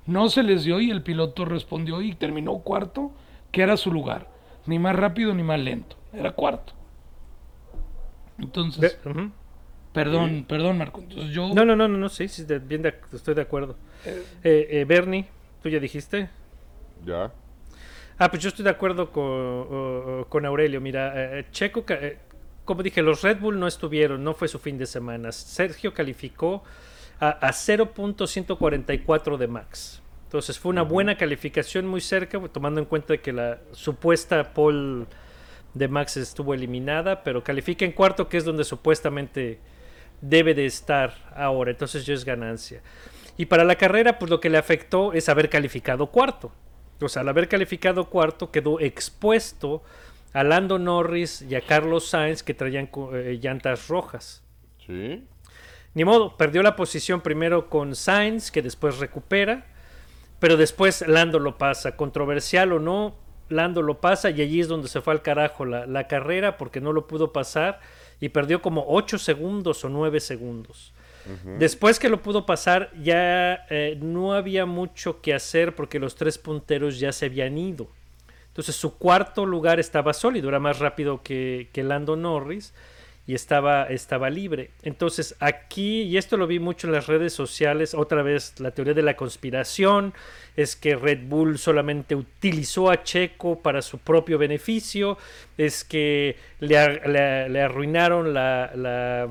[0.06, 3.10] No se les dio y el piloto respondió y terminó cuarto,
[3.50, 4.28] que era su lugar.
[4.66, 5.96] Ni más rápido ni más lento.
[6.12, 6.72] Era cuarto.
[8.38, 8.98] Entonces,
[9.92, 11.00] perdón, perdón Marco.
[11.00, 11.48] Entonces yo...
[11.54, 13.76] No, no, no, no, no, sí, sí, de- bien de estoy de acuerdo.
[14.04, 15.26] Eh, eh, Bernie,
[15.62, 16.28] ¿tú ya dijiste?
[17.04, 17.32] Ya.
[18.18, 20.80] Ah, pues yo estoy de acuerdo con, con Aurelio.
[20.80, 22.18] Mira, eh, Checo, eh,
[22.66, 25.32] como dije, los Red Bull no estuvieron, no fue su fin de semana.
[25.32, 26.62] Sergio calificó
[27.18, 30.02] a, a 0.144 de max.
[30.24, 35.06] Entonces fue una buena calificación muy cerca, tomando en cuenta que la supuesta pole
[35.72, 39.60] de Max estuvo eliminada, pero califica en cuarto, que es donde supuestamente
[40.20, 42.82] debe de estar ahora, entonces yo es ganancia.
[43.36, 46.50] Y para la carrera, pues lo que le afectó es haber calificado cuarto.
[47.00, 49.82] O sea, al haber calificado cuarto quedó expuesto
[50.32, 54.42] a Lando Norris y a Carlos Sainz que traían eh, llantas rojas.
[54.86, 55.24] Sí.
[55.94, 59.66] Ni modo, perdió la posición primero con Sainz, que después recupera,
[60.38, 61.96] pero después Lando lo pasa.
[61.96, 63.16] Controversial o no,
[63.48, 66.80] Lando lo pasa y allí es donde se fue al carajo la, la carrera porque
[66.80, 67.80] no lo pudo pasar
[68.20, 70.92] y perdió como 8 segundos o 9 segundos.
[71.58, 76.38] Después que lo pudo pasar, ya eh, no había mucho que hacer porque los tres
[76.38, 77.88] punteros ya se habían ido.
[78.56, 82.72] Entonces su cuarto lugar estaba sólido, era más rápido que, que Lando Norris
[83.26, 84.70] y estaba, estaba libre.
[84.82, 88.94] Entonces aquí, y esto lo vi mucho en las redes sociales, otra vez la teoría
[88.94, 90.14] de la conspiración
[90.56, 95.18] es que Red Bull solamente utilizó a Checo para su propio beneficio,
[95.58, 99.28] es que le, le, arruinaron la, la,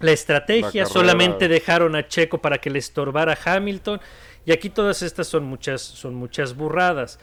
[0.00, 3.98] la estrategia, solamente dejaron a Checo para que le estorbara Hamilton,
[4.44, 7.18] y aquí todas estas son muchas, son muchas burradas.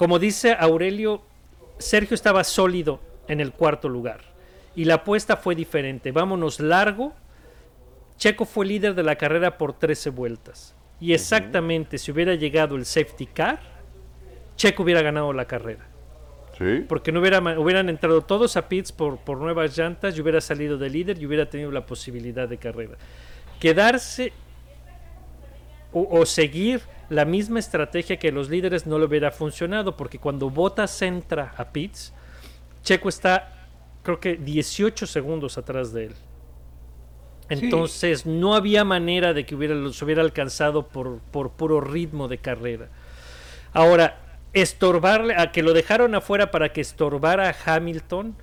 [0.00, 1.20] Como dice Aurelio,
[1.76, 4.22] Sergio estaba sólido en el cuarto lugar
[4.74, 6.10] y la apuesta fue diferente.
[6.10, 7.12] Vámonos largo.
[8.16, 10.74] Checo fue líder de la carrera por 13 vueltas.
[11.00, 13.60] Y exactamente si hubiera llegado el safety car,
[14.56, 15.86] Checo hubiera ganado la carrera.
[16.56, 16.82] Sí.
[16.88, 20.78] Porque no hubiera, hubieran entrado todos a pits por, por nuevas llantas y hubiera salido
[20.78, 22.96] de líder y hubiera tenido la posibilidad de carrera.
[23.60, 24.32] Quedarse
[25.92, 26.80] o, o, seguir
[27.10, 31.66] la misma estrategia que los líderes no le hubiera funcionado, porque cuando Bottas entra a
[31.66, 32.12] pits,
[32.82, 33.60] Checo está
[34.02, 36.14] creo que 18 segundos atrás de él.
[37.48, 42.38] Entonces no había manera de que hubiera, los hubiera alcanzado por, por puro ritmo de
[42.38, 42.88] carrera.
[43.72, 44.20] Ahora,
[44.52, 48.36] estorbarle, a que lo dejaron afuera para que estorbara a Hamilton,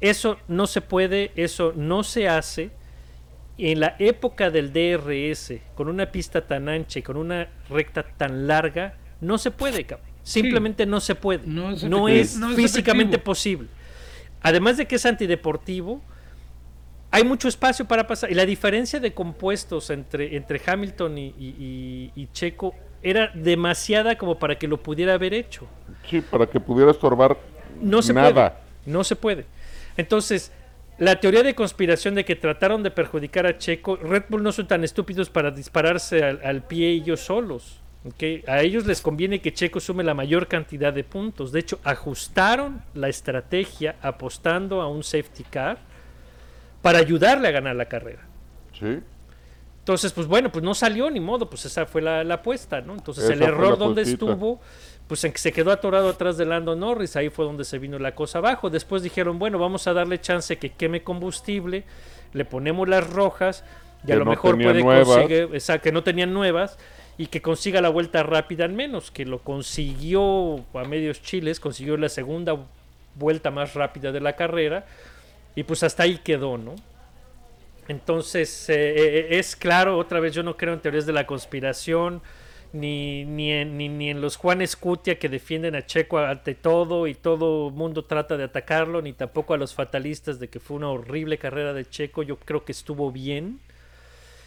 [0.00, 2.70] eso no se puede, eso no se hace.
[3.56, 8.46] En la época del DRS, con una pista tan ancha y con una recta tan
[8.46, 9.86] larga, no se puede,
[10.22, 11.46] simplemente no se puede.
[11.46, 13.68] No es, físicamente posible.
[14.42, 16.02] Además de que es antideportivo,
[17.10, 18.30] hay mucho espacio para pasar.
[18.32, 24.66] Y la diferencia de compuestos entre, entre Hamilton y, Checo era demasiada como para que
[24.66, 25.66] lo pudiera haber hecho.
[26.10, 27.36] Sí, para que pudiera estorbar
[27.80, 28.60] no se nada.
[28.84, 29.46] no se puede.
[29.96, 30.50] Entonces,
[30.98, 34.68] la teoría de conspiración de que trataron de perjudicar a Checo, Red Bull no son
[34.68, 37.80] tan estúpidos para dispararse al, al pie ellos solos.
[38.46, 41.52] A ellos les conviene que Checo sume la mayor cantidad de puntos.
[41.52, 45.78] De hecho, ajustaron la estrategia apostando a un safety car
[46.82, 48.20] para ayudarle a ganar la carrera.
[48.78, 49.00] Sí.
[49.78, 52.94] Entonces, pues bueno, pues no salió ni modo, pues esa fue la, apuesta, ¿no?
[52.94, 54.60] Entonces el error donde estuvo,
[55.08, 57.98] pues en que se quedó atorado atrás de Lando Norris, ahí fue donde se vino
[57.98, 58.70] la cosa abajo.
[58.70, 61.84] Después dijeron, bueno, vamos a darle chance que queme combustible,
[62.32, 63.64] le ponemos las rojas,
[64.06, 66.78] y a lo mejor puede conseguir, sea, que no tenían nuevas,
[67.16, 71.96] y que consiga la vuelta rápida al menos, que lo consiguió a medios chiles, consiguió
[71.96, 72.56] la segunda
[73.14, 74.86] vuelta más rápida de la carrera
[75.54, 76.74] y pues hasta ahí quedó, ¿no?
[77.86, 82.22] Entonces eh, eh, es claro, otra vez yo no creo en teorías de la conspiración,
[82.74, 87.14] ni, ni, en, ni, en los Juan Escutia que defienden a Checo ante todo y
[87.14, 91.38] todo mundo trata de atacarlo, ni tampoco a los fatalistas de que fue una horrible
[91.38, 93.60] carrera de Checo, yo creo que estuvo bien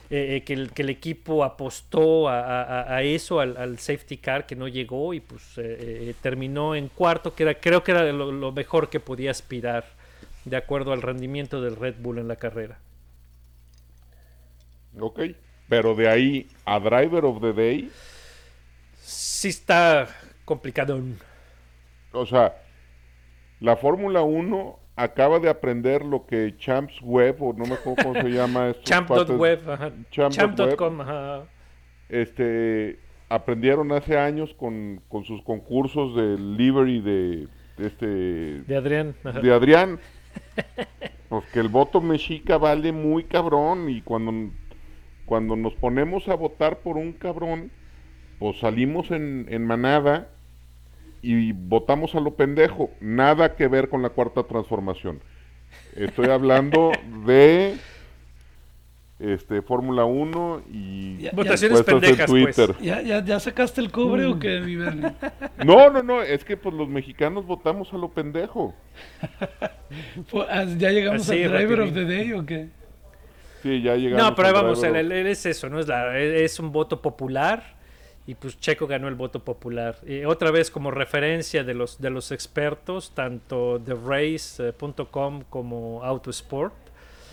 [0.10, 4.68] eh, eh, que, el, que, el, equipo apostó a, eso, al, safety car que no
[4.68, 9.00] llegó y pues eh, terminó en cuarto, que era, creo que era lo, mejor que
[9.00, 9.86] podía aspirar
[10.44, 12.78] de acuerdo al rendimiento del Red Bull en la carrera.
[15.00, 15.22] Ok,
[15.70, 17.90] pero de ahí a Driver of the Day.
[19.08, 20.10] Sí está
[20.44, 21.02] complicado.
[22.12, 22.58] O sea,
[23.62, 28.22] la Fórmula 1 acaba de aprender lo que Champs Web, o no me acuerdo cómo
[28.22, 28.76] se llama.
[28.84, 29.62] Champ.web,
[30.10, 30.98] Champ.com,
[32.10, 38.62] Este, aprendieron hace años con, sus concursos de livery de, este...
[38.64, 39.16] De Adrián.
[39.42, 40.00] De Adrián.
[41.30, 44.52] Porque pues el voto mexica vale muy cabrón y cuando,
[45.26, 47.72] cuando nos ponemos a votar por un cabrón,
[48.40, 50.30] pues salimos en, en manada
[51.22, 52.92] y votamos a lo pendejo.
[53.02, 55.20] Nada que ver con la cuarta transformación.
[55.96, 56.92] Estoy hablando
[57.26, 57.76] de
[59.20, 62.56] este Fórmula 1 y votaciones pendejas pues.
[62.56, 62.76] Twitter.
[62.82, 64.76] ¿Ya, ya, sacaste el cobre o qué, mi
[65.66, 68.74] No, no, no, es que pues los mexicanos votamos a lo pendejo.
[70.30, 72.68] Pues, ¿Ya llegamos al Driver of the Day o qué?
[73.64, 74.28] Sí, ya llegamos.
[74.28, 75.80] No, pero vamos, es eso, ¿no?
[75.80, 77.77] Es, la, es un voto popular
[78.28, 79.98] y pues Checo ganó el voto popular.
[80.06, 86.76] Y otra vez como referencia de los, de los expertos, tanto TheRace.com como Autosport,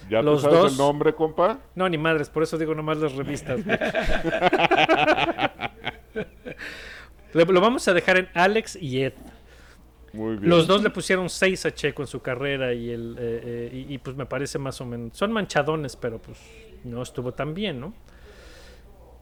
[0.08, 0.72] ¿Ya Los tú sabes dos.
[0.72, 1.60] el nombre, compa?
[1.74, 3.60] No, ni madres, por eso digo nomás las revistas.
[7.32, 9.14] lo vamos a dejar en Alex y Ed.
[10.12, 10.50] Muy bien.
[10.50, 13.94] Los dos le pusieron 6 a Checo en su carrera y, el, eh, eh, y,
[13.94, 15.16] y, pues me parece más o menos.
[15.16, 16.38] Son manchadones, pero pues
[16.84, 17.94] no estuvo tan bien, ¿no?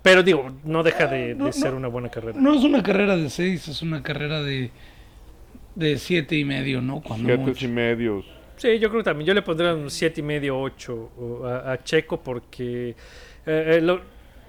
[0.03, 1.53] Pero digo, no deja de, de No, no.
[1.53, 2.39] ser una buena carrera.
[2.41, 4.71] No es una carrera de seis, es una carrera de,
[5.75, 7.01] de siete y medio, ¿no?
[7.01, 7.65] Cuando Siete mucho.
[7.67, 8.25] y medios.
[8.57, 9.27] Sí, yo creo que también.
[9.27, 12.95] Yo le pondría un 7 y medio, 8 a, a Checo porque eh,
[13.47, 14.01] eh, lo-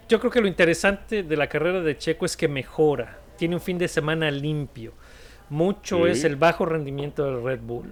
[0.08, 3.18] yo creo que lo interesante de la carrera de Checo es que mejora.
[3.38, 4.94] Tiene un fin de semana limpio.
[5.50, 6.12] Mucho Sí.
[6.12, 7.92] es el bajo rendimiento del Red Bull.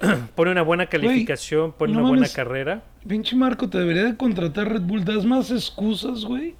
[0.34, 2.82] pone una buena calificación, pone no una buena carrera.
[3.06, 5.04] Pinche Marco, te debería de contratar Red Bull.
[5.04, 6.54] Das más excusas, güey.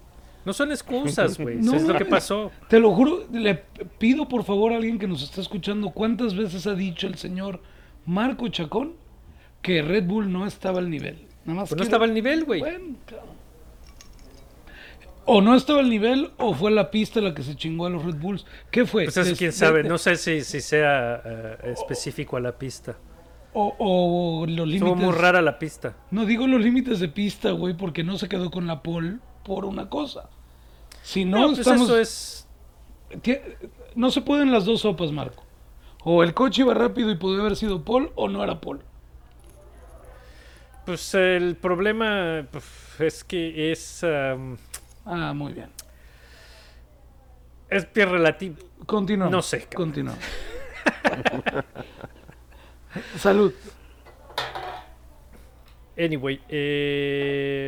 [0.44, 1.57] No son excusas, güey.
[1.57, 2.50] No es lo que pasó.
[2.68, 3.54] Te lo juro, le
[3.98, 7.61] pido por favor a alguien que nos está escuchando cuántas veces ha dicho el señor
[8.07, 8.94] Marco Chacón
[9.62, 11.26] que Red Bull no estaba al nivel.
[11.44, 12.61] Nada más Pues no estaba al nivel, güey.
[12.61, 12.96] Bueno.
[15.26, 18.04] O no estaba al nivel o fue la pista la que se chingó a los
[18.04, 18.44] Red Bulls.
[18.70, 19.04] ¿Qué fue?
[19.04, 19.83] Pues eso Des- quién sabe.
[19.83, 22.98] No sé si, si sea eh, específico a la pista.
[23.54, 24.96] O, o los Estuvo límites.
[25.11, 25.96] muy rara la pista.
[26.11, 29.64] No digo los límites de pista, güey, porque no se quedó con la pole por
[29.64, 30.28] una cosa.
[31.02, 31.83] Si no, No, pues estamos.
[31.88, 32.48] eso es.
[33.22, 33.42] Tie-
[33.94, 35.44] No se pueden las dos sopas, Marco.
[36.02, 38.80] O el coche iba rápido y podía haber sido pole o no era pole.
[40.87, 42.64] Pues el problema pues,
[42.98, 44.04] es que es.
[44.04, 45.70] Ah, muy bien.
[47.70, 48.57] es bien relativo.
[48.87, 49.33] Continuamos.
[49.33, 49.88] No sé, cabrón.
[49.88, 50.20] Continuamos.
[53.18, 53.52] Salud.
[55.96, 57.63] Anyway, eh,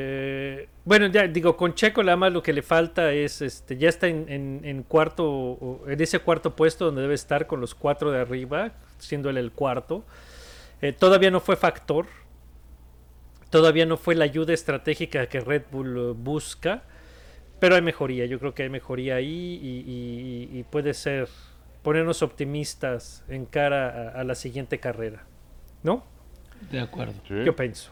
[0.87, 4.07] bueno, ya digo, con Checo nada más lo que le falta es, este, ya está
[4.07, 8.11] en, en- en cuarto, o- en ese cuarto puesto donde debe estar con los cuatro
[8.12, 10.05] de arriba, siendo él el cuarto.
[10.81, 12.07] Eh, todavía no fue factor,
[13.51, 16.83] todavía no fue la ayuda estratégica que Red Bull eh, busca,
[17.59, 19.90] pero hay mejoría, yo creo que hay mejoría ahí y,
[20.55, 21.29] y- y puede ser
[21.83, 25.25] ponernos optimistas en cara a, a la siguiente carrera,
[25.83, 26.05] ¿no?
[26.70, 27.14] De acuerdo.
[27.27, 27.42] Sí.
[27.44, 27.90] Yo pienso.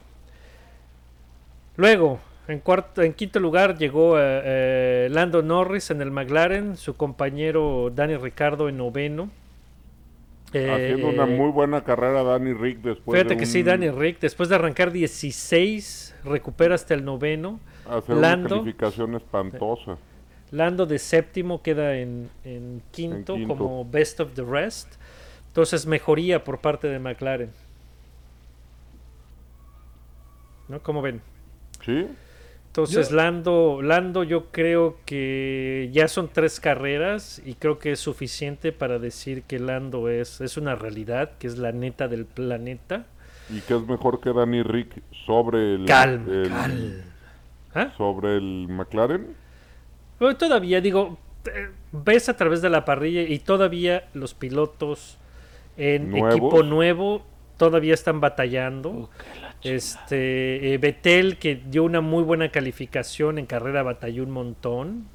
[1.76, 6.96] Luego, en, cuarto, en quinto lugar llegó eh, eh, Lando Norris en el McLaren, su
[6.96, 9.30] compañero Dani Ricardo en noveno.
[10.52, 13.90] Eh, Haciendo una muy buena carrera Danny Rick después Fíjate de que un- sí, Dani
[13.90, 17.58] Rick, después de arrancar 16, recupera hasta el noveno.
[17.88, 18.54] hacer Lando.
[18.56, 19.96] una calificación espantosa.
[20.52, 23.56] Lando de séptimo queda en, en quinto, En quinto.
[23.56, 24.94] como best of the rest.
[25.48, 27.50] Entonces, mejoría por parte de McLaren.
[30.68, 30.80] ¿No?
[30.82, 31.20] ¿Cómo ven?
[31.84, 32.06] ¿Sí?
[32.74, 38.00] Entonces, Yo- Lando, Lando, yo creo que ya son tres carreras y creo que es
[38.00, 43.06] suficiente para decir que Lando es, es una realidad, que es la neta del planeta.
[43.48, 46.94] Y que es mejor que Danny Rick sobre el, Calma, el- calma.
[47.76, 47.92] ¿Ah?
[47.96, 49.36] sobre el McLaren.
[50.18, 51.16] Pero todavía, digo,
[51.92, 55.16] ves a través de la parrilla y todavía los pilotos
[55.76, 56.30] en Nuevos.
[56.34, 57.22] equipo nuevo
[57.56, 58.90] todavía están batallando.
[58.90, 59.10] Oh,
[59.64, 65.06] Este, eh, Betel, que dio una muy buena calificación en carrera, batalló un montón.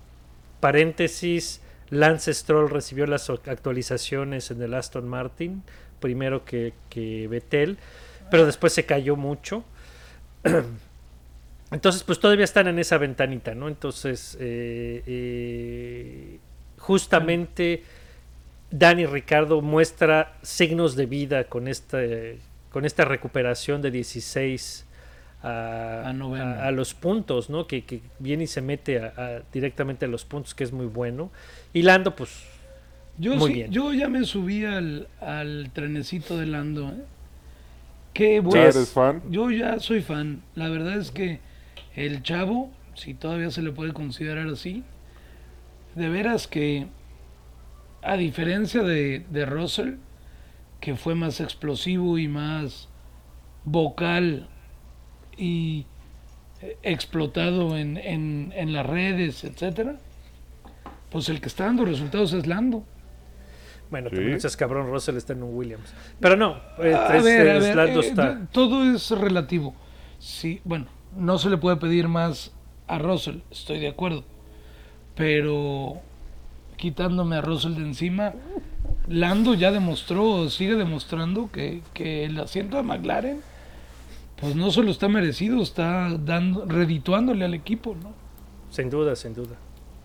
[0.59, 5.63] Paréntesis, Lance Stroll recibió las actualizaciones en el Aston Martin,
[5.99, 7.77] primero que, que Betel,
[8.31, 9.63] pero después se cayó mucho.
[11.71, 13.67] Entonces, pues todavía están en esa ventanita, ¿no?
[13.67, 16.39] Entonces, eh, eh,
[16.79, 17.83] justamente
[18.71, 21.99] Dani Ricardo muestra signos de vida con esta,
[22.71, 24.85] con esta recuperación de 16
[25.41, 27.65] a, A a- a los puntos, ¿no?
[27.65, 30.85] Que, que viene y se mete a- a- directamente a los puntos, que es muy
[30.85, 31.31] bueno.
[31.73, 32.45] Y Lando, pues,
[33.17, 33.71] Yo, Muy sí- bien.
[33.71, 36.87] yo ya me subí al, al trenecito de Lando.
[36.89, 37.03] ¿eh?
[38.13, 38.61] Qué ¿Ya bueno.
[38.63, 39.21] eres fan?
[39.29, 40.41] Yo ya soy fan.
[40.55, 41.39] La verdad es que
[41.97, 44.83] el chavo, si todavía se le puede considerar así,
[45.95, 46.87] de veras que,
[48.01, 49.95] a diferencia de, de Russell,
[50.79, 52.87] que fue más explosivo y más
[53.65, 54.47] vocal
[55.37, 55.85] y
[56.61, 59.97] eh, explotado en, en, en las redes, etcétera,
[61.09, 62.83] pues el que está dando resultados es Lando.
[63.89, 64.15] bueno, Sí.
[64.17, 65.93] también cabrón Russell está en un Williams.
[66.19, 68.47] Pero no, eh, A es- ver, a es ver, Lando eh, está.
[68.51, 69.73] todo es relativo.
[70.19, 70.85] Sí, bueno,
[71.17, 72.53] no se le puede pedir más
[72.87, 74.23] a Russell, estoy de acuerdo.
[75.15, 75.99] Pero
[76.77, 78.33] quitándome a Russell de encima,
[79.09, 83.41] Lando ya demostró, sigue demostrando que, que el asiento de McLaren,
[84.39, 88.13] pues no solo está merecido, está dando, redituándole al equipo, ¿no?
[88.69, 89.55] Sin duda, sin duda.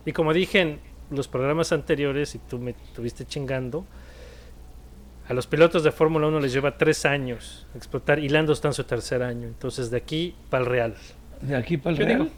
[0.05, 0.79] Y como dije en
[1.11, 3.85] los programas anteriores, y tú me estuviste chingando,
[5.27, 8.73] A los pilotos de Fórmula 1 les lleva tres años explotar y Lando está en
[8.75, 9.47] su tercer año.
[9.47, 10.95] Entonces de aquí para el Real.
[11.41, 12.19] De aquí para el Real.
[12.19, 12.31] digo,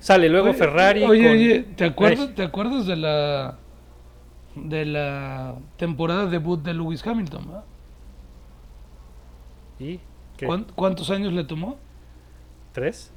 [0.00, 1.02] Sale luego Oye, Ferrari.
[1.04, 3.58] Oye, con- oye, ¿te acuerdas, ¿te acuerdas de la
[4.54, 7.46] de la temporada debut de Lewis Hamilton?
[7.46, 7.64] ¿verdad?
[9.78, 10.00] ¿Y
[10.74, 11.76] ¿Cuántos años le tomó?
[12.72, 13.12] ¿Tres?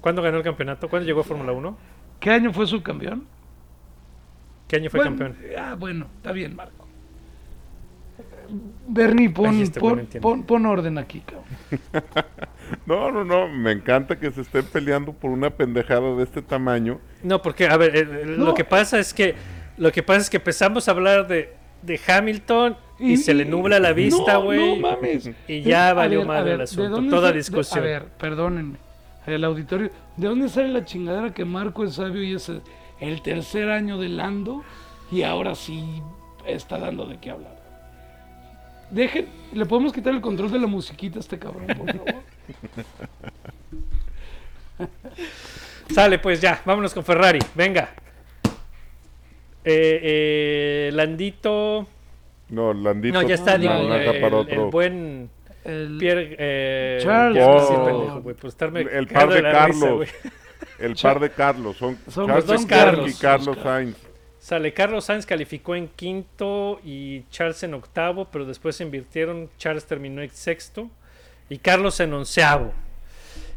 [0.00, 0.88] ¿Cuándo ganó el campeonato?
[0.88, 1.76] ¿Cuándo llegó a Fórmula 1?
[2.20, 3.24] ¿Qué año fue su campeón?
[4.68, 5.36] ¿Qué año fue Bueno, campeón?
[5.58, 6.86] Ah, bueno, está bien, Marco.
[8.88, 11.44] Bernie, pon, Ay, pon, pon- pon orden aquí, cabrón.
[12.84, 16.98] No, no, no, me encanta que se estén peleando por una pendejada de este tamaño.
[17.22, 18.44] No, porque, a ver, eh, No.
[18.46, 19.36] lo que pasa es que
[19.76, 21.52] lo que pasa es que empezamos a hablar de,
[21.82, 24.80] de Hamilton y, se le nubla la vista, güey.
[24.80, 25.30] No, mames.
[25.48, 27.02] Y ya A valió ver, madre ver, el ¿de asunto.
[27.10, 27.80] Toda de- discusión.
[27.80, 28.78] a ver, perdónenme.
[29.26, 29.90] El auditorio.
[30.16, 32.62] ¿De dónde sale la chingadera que Marco es sabio y es el-
[33.00, 34.64] el tercer año de Lando
[35.12, 35.84] y ahora sí
[36.46, 37.56] está dando de qué hablar?
[38.90, 42.14] Dejen, le podemos quitar el control de la musiquita a este cabrón, por favor.
[45.94, 47.38] Sale, pues ya, vámonos con Ferrari.
[47.54, 47.90] Venga.
[49.68, 51.86] Eh, eh, Landito.
[52.50, 53.20] No, Landito.
[53.20, 54.52] No, ya está, no, digo, el, otro.
[54.64, 55.28] el buen
[55.64, 56.36] El- Pierre.
[56.38, 57.42] Eh, Charles.
[57.44, 58.22] Oh.
[58.22, 60.08] pendejo, El par de risa, Carlos.
[60.78, 61.76] El par de Carlos.
[61.76, 63.10] Son, Son Charles los dos Carlos.
[63.10, 63.96] y Carlos Sainz.
[64.38, 69.50] Sale, Carlos Sainz calificó en quinto y Charles en octavo, pero después se invirtieron.
[69.58, 70.88] Charles terminó en sexto
[71.50, 72.72] y Carlos en onceavo.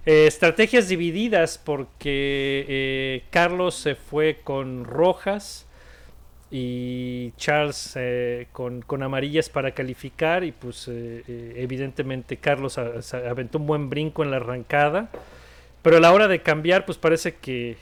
[0.07, 5.67] Eh, estrategias divididas porque eh, Carlos se fue con rojas
[6.51, 12.93] y Charles eh, con, con amarillas para calificar y pues eh, eh, evidentemente Carlos a-
[13.29, 15.09] aventó un buen brinco en la arrancada,
[15.83, 17.77] pero a la hora de cambiar pues parece que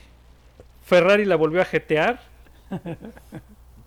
[0.84, 2.20] Ferrari la volvió a jetear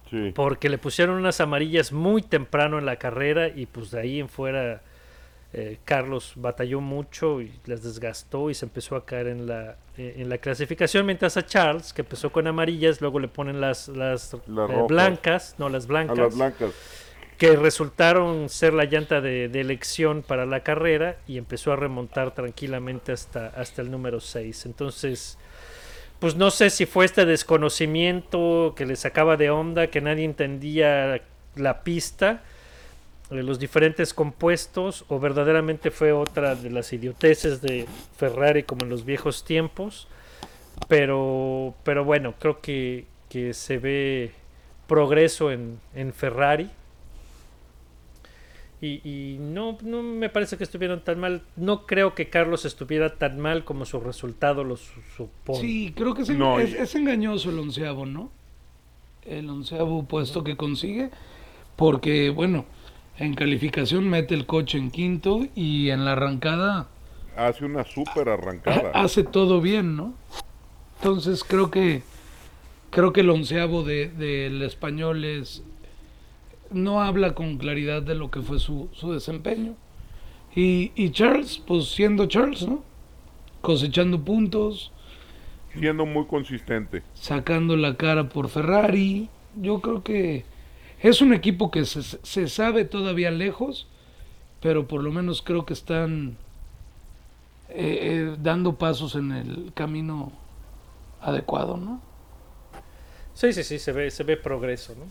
[0.09, 0.33] Sí.
[0.35, 4.27] porque le pusieron unas amarillas muy temprano en la carrera y pues de ahí en
[4.27, 4.81] fuera
[5.53, 10.15] eh, Carlos batalló mucho y las desgastó y se empezó a caer en la, eh,
[10.17, 14.35] en la clasificación, mientras a Charles, que empezó con amarillas, luego le ponen las, las,
[14.47, 16.71] Las eh, blancas, no las A blancas, las blancas.
[17.37, 22.33] que resultaron ser la llanta de, de elección para la carrera y empezó a remontar
[22.33, 24.65] tranquilamente hasta, hasta el número 6.
[24.67, 25.37] Entonces,
[26.19, 31.21] pues no sé si fue este desconocimiento que le sacaba de onda, que nadie entendía
[31.55, 32.43] la pista,
[33.31, 39.05] los diferentes compuestos, o verdaderamente fue otra de las idioteces de Ferrari como en los
[39.05, 40.07] viejos tiempos.
[40.87, 44.31] Pero, pero bueno, creo que, que se ve
[44.87, 46.69] progreso en, en Ferrari.
[48.81, 51.43] Y, y no, no me parece que estuvieron tan mal.
[51.55, 55.59] No creo que Carlos estuviera tan mal como su resultado lo su- supone.
[55.59, 58.31] Sí, creo que es, No, es engañoso el onceavo, ¿no?
[59.23, 61.11] El onceavo puesto que consigue,
[61.75, 62.65] porque, bueno,
[63.17, 66.87] en calificación mete el coche en quinto y en la arrancada
[67.37, 68.91] Hace una súper arrancada.
[68.93, 70.13] hace todo bien, ¿no?
[70.97, 72.03] Entonces creo que
[72.89, 75.63] creo que el onceavo de- del español es
[76.71, 79.75] no habla con claridad de lo que fue su, su desempeño.
[80.55, 82.83] Y, y Charles, pues siendo Charles, ¿no?
[83.61, 84.91] Cosechando puntos,
[85.73, 87.01] Siendo muy consistente.
[87.13, 89.29] sacando la cara por Ferrari.
[89.55, 90.43] Yo creo que
[91.01, 93.87] es un equipo que se, se sabe todavía lejos,
[94.61, 96.37] pero por lo menos creo que están
[97.69, 100.31] eh, eh, dando pasos en el camino
[101.21, 102.01] adecuado, ¿no?
[103.33, 105.05] Sí, sí, sí, se ve, se ve progreso, ¿no?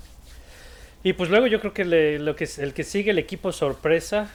[1.03, 3.51] Y pues luego yo creo que, le- lo que es- el que sigue el equipo
[3.53, 4.31] sorpresa,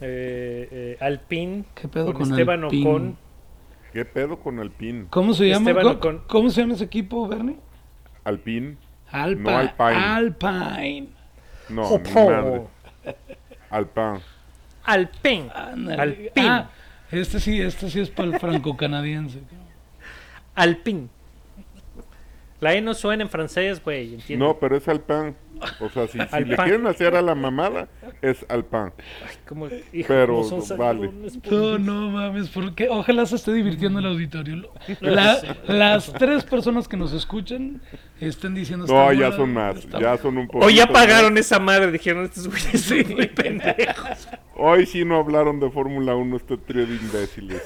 [0.00, 2.88] eh, eh, Alpine, ¿Qué pedo con, con Esteban Alpine?
[2.90, 3.16] Ocon.
[3.92, 5.06] ¿Qué pedo con Alpine?
[5.10, 5.72] ¿Cómo se llama?
[5.74, 6.22] ¿Cómo, Ocon.
[6.26, 7.56] cómo se llama ese equipo, Bernie?
[8.24, 8.76] Alpine.
[9.12, 9.96] Alpa, No Alpine.
[9.96, 11.08] Alpine.
[11.68, 12.62] No, ni madre.
[13.70, 14.20] Alpine.
[14.84, 15.50] Alpine.
[15.52, 16.48] Alpine.
[16.48, 16.70] Ah,
[17.10, 19.40] este sí, este sí es para el franco-canadiense.
[20.54, 21.08] Alpine.
[22.60, 24.18] La E no suena en francés, güey.
[24.30, 25.34] No, pero es Alpine.
[25.80, 26.56] O sea, si, si le Alpine.
[26.56, 27.88] quieren hacer a la mamada,
[28.20, 28.92] es Alpine.
[29.46, 31.10] Como, hijo, Pero, son vale.
[31.50, 34.70] No, no mames, porque ojalá se esté divirtiendo el auditorio.
[35.00, 37.80] La- las tres personas que nos escuchan
[38.20, 38.86] estén diciendo.
[38.86, 39.76] No, "Esta ya son más.
[39.76, 40.66] está- Ya son un poco.
[40.66, 44.28] O ya pagaron esa madre, dijeron estos güeyes sí, muy pendejos.
[44.54, 47.62] Hoy sí no hablaron de Fórmula 1 este trío de imbéciles.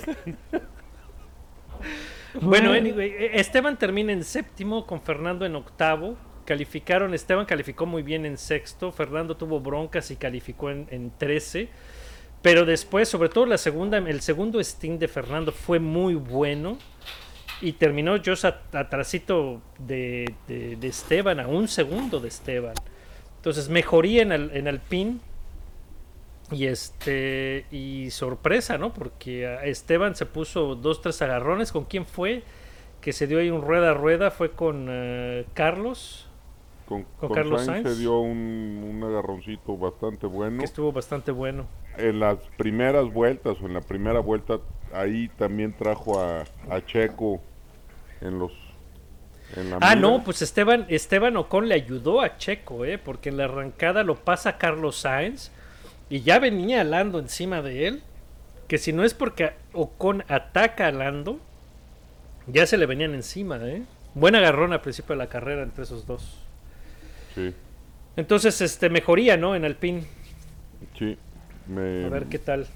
[2.40, 6.16] Bueno, anyway, Esteban termina en séptimo con Fernando en octavo.
[6.46, 11.68] Calificaron, Esteban calificó muy bien en sexto, Fernando tuvo broncas y calificó en, en 13.
[12.42, 16.78] Pero después, sobre todo la segunda, el segundo stint de Fernando fue muy bueno.
[17.60, 18.34] Y terminó yo
[18.72, 22.74] atrasito de, de, de Esteban, a un segundo de Esteban.
[23.38, 25.20] Entonces, mejoría en, el, en.
[26.52, 27.64] Y este.
[27.70, 28.92] Y sorpresa, ¿no?
[28.92, 31.72] Porque a Esteban se puso dos, tres agarrones.
[31.72, 32.42] ¿Con quién fue?
[33.00, 34.30] Que se dio ahí un rueda a rueda.
[34.30, 36.25] Fue con eh, Carlos.
[36.86, 37.88] Con, Con con Carlos Sainz Sainz.
[37.94, 40.58] se dio un, un agarroncito bastante bueno.
[40.58, 41.66] Que estuvo bastante bueno.
[41.98, 44.58] En las primeras vueltas o en la primera vuelta,
[44.92, 47.40] ahí también trajo a, a Checo
[48.20, 48.52] en los.
[49.56, 49.96] En la Ah, mira.
[49.96, 52.98] no, pues Esteban, Esteban Ocon le ayudó a Checo, ¿eh?
[52.98, 55.50] Porque en la arrancada lo pasa Carlos Sainz
[56.08, 58.02] y ya venía Lando encima de él.
[58.68, 61.38] Que si no es porque Ocon ataca a Lando,
[62.48, 63.82] ya se le venían encima, ¿eh?
[64.14, 66.42] Buen agarrón al principio de la carrera entre esos dos.
[67.36, 67.54] Sí,
[68.16, 69.54] Entonces, este, mejoría, ¿no?
[69.54, 70.02] En Alpine.
[70.98, 71.16] sí.
[71.68, 72.66] Me, A ver qué tal.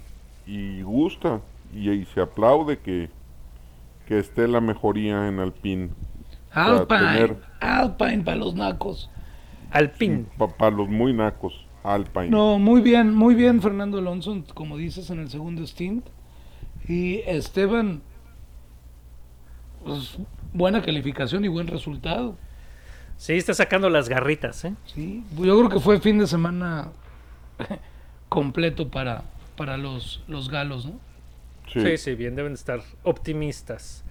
[0.47, 1.41] y gusta
[1.73, 3.09] y, y se aplaude que,
[4.07, 5.91] que esté la mejoría en Alpine.
[6.53, 9.11] Para Alpine, tener- Alpine para los nacos.
[9.71, 10.25] Alpine.
[10.59, 12.31] Para los muy nacos, Alpine.
[12.31, 16.05] No, muy bien, muy bien Fernando Alonso, como dices, en el segundo stint.
[16.89, 18.03] Y Esteban,
[19.85, 20.19] pues,
[20.53, 22.37] buena calificación y buen resultado.
[23.21, 24.73] Sí, está sacando las garritas, ¿eh?
[24.87, 26.89] Sí, yo creo que fue fin de semana
[28.31, 29.25] completo para,
[29.59, 30.93] para los, los galos, ¿no?
[31.71, 31.81] Sí.
[31.83, 34.05] Sí, sí, bien, deben estar optimistas.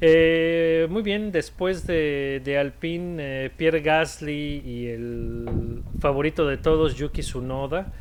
[0.00, 6.94] Eh, muy bien, después de, de Alpine, eh, Pierre Gasly y el favorito de todos,
[6.96, 7.92] Yuki Tsunoda.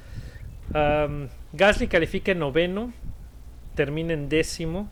[1.51, 2.93] Gasly califica en noveno,
[3.75, 4.89] termina en décimo,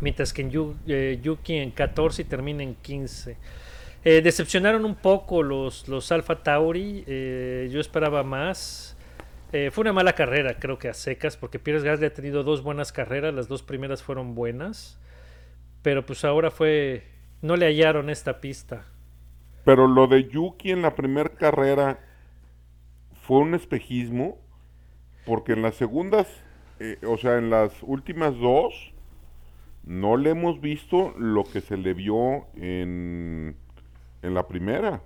[0.00, 3.36] mientras que en Yu- eh, Yuki en 14 y termina en 15.
[4.04, 8.96] Eh, decepcionaron un poco los, los Alfa Tauri, eh, yo esperaba más.
[9.52, 12.62] Eh, fue una mala carrera, creo que a secas, porque Pierre Gasly ha tenido dos
[12.62, 15.00] buenas carreras, las dos primeras fueron buenas,
[15.82, 17.04] pero pues ahora fue,
[17.42, 18.84] no le hallaron esta pista.
[19.64, 21.98] Pero lo de Yuki en la primera carrera
[23.22, 24.38] fue un espejismo,
[25.24, 26.28] porque en las segundas,
[27.06, 28.92] o sea, en las últimas dos,
[29.84, 33.56] no le hemos visto lo que se le vio en,
[34.22, 35.00] en la primera.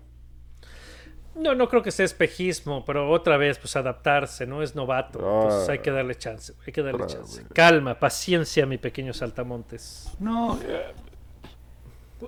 [1.34, 4.62] No, no creo que sea espejismo, pero otra vez, pues adaptarse, ¿no?
[4.62, 7.42] Es novato, entonces hay que darle chance, hay que darle chance.
[7.42, 7.52] vez.
[7.54, 10.12] Calma, paciencia, mi pequeño saltamontes.
[10.20, 10.92] No, eh,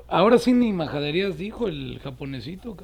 [0.09, 2.77] ahora sí ni majaderías dijo el japonesito.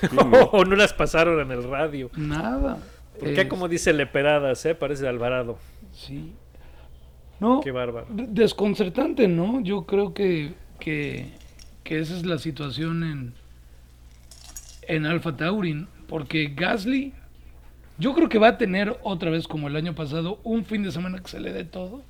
[0.00, 0.22] Sí, no.
[0.52, 2.10] o no las pasaron en el radio.
[2.16, 2.78] Nada.
[3.18, 4.74] Porque Es- como dice Leperadas, ¿eh?
[4.74, 5.58] Parece de Alvarado.
[5.92, 6.34] Sí.
[7.38, 8.06] No, Qué bárbaro.
[8.10, 9.60] desconcertante, ¿no?
[9.60, 11.30] Yo creo que, que,
[11.86, 13.32] que esa es la situación en,
[14.88, 17.12] en Alpha Taurin, porque Gasly,
[17.96, 20.90] yo creo que va a tener otra vez como el año pasado un fin de
[20.90, 22.02] semana que se le dé todo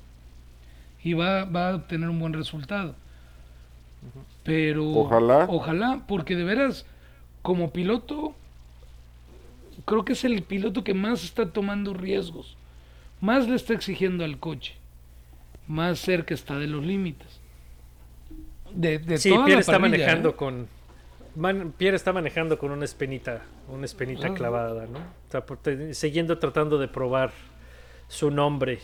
[1.04, 2.94] y va, va a obtener un buen resultado.
[4.44, 5.44] Pero Ojalá.
[5.46, 6.86] ojalá, porque de veras,
[7.42, 8.34] como piloto,
[9.84, 12.56] creo que es el piloto que más está tomando riesgos,
[13.20, 14.74] más le está exigiendo al coche,
[15.68, 17.40] más cerca está de los límites.
[18.76, 20.34] De, de Sí, toda la Pierre está parrilla, manejando ¿eh?
[20.36, 20.68] con.
[21.34, 24.34] man- Pierre está manejando con una espinita, una espinita Ah.
[24.34, 24.98] clavada, ¿no?
[25.24, 27.32] Está por- te- siguiendo tratando de probar
[28.08, 28.78] su nombre.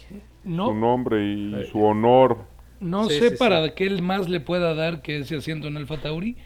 [0.44, 1.68] No, Su nombre y Eh.
[1.70, 2.38] su honor.
[2.80, 3.72] No Sí, sé sí, para sí.
[3.76, 6.36] qué él más le pueda dar que ese asiento en Alfa Tauri,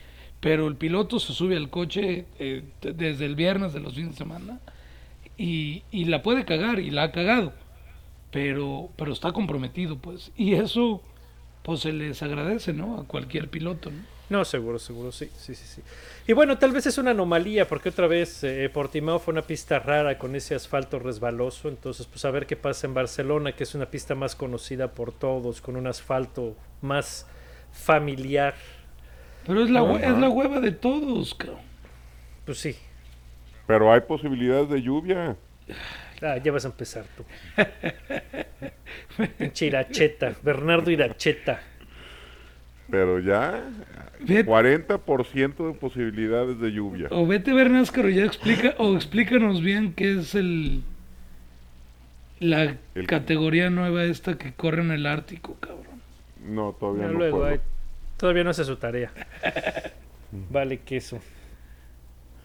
[0.40, 4.16] pero el piloto se sube al coche eh, desde el viernes de los fines de
[4.18, 4.60] semana
[5.38, 7.52] y, y la puede cagar y la ha cagado,
[8.30, 10.30] pero, pero está comprometido, pues.
[10.36, 11.02] Y eso,
[11.66, 13.00] pues se les agradece, ¿no?
[13.00, 13.98] A cualquier piloto, ¿no?
[14.28, 15.82] No, seguro, seguro, sí, sí, sí, sí.
[16.28, 19.80] Y bueno, tal vez es una anomalía, porque otra vez eh, Portimao fue una pista
[19.80, 23.74] rara con ese asfalto resbaloso, entonces pues a ver qué pasa en Barcelona, que es
[23.74, 27.26] una pista más conocida por todos, con un asfalto más
[27.72, 28.54] familiar.
[29.44, 31.58] Pero es la, es la hueva de todos, cabrón.
[32.44, 32.76] Pues sí,
[33.66, 35.36] Pero hay posibilidades de lluvia.
[36.22, 37.24] Ah, ya vas a empezar tú.
[39.38, 41.60] Pinche Iracheta, Bernardo Iracheta.
[42.90, 43.64] Pero ya,
[44.20, 47.08] Ve- 40% de posibilidades de lluvia.
[47.10, 50.82] O vete a ver NASCAR o ya explica, o explícanos bien qué es el
[52.38, 56.00] la El- categoría nueva esta que corre en el Ártico, cabrón.
[56.46, 57.50] No, todavía no luego, puedo.
[57.50, 57.60] ay,
[58.18, 59.10] todavía no hace su tarea.
[60.50, 61.18] vale, queso.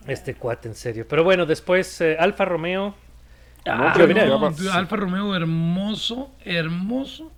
[0.07, 1.05] Este cuate, en serio.
[1.07, 2.95] Pero bueno, después eh, Alfa Romeo.
[3.65, 7.31] Ah, no, Alfa Romeo hermoso, hermoso.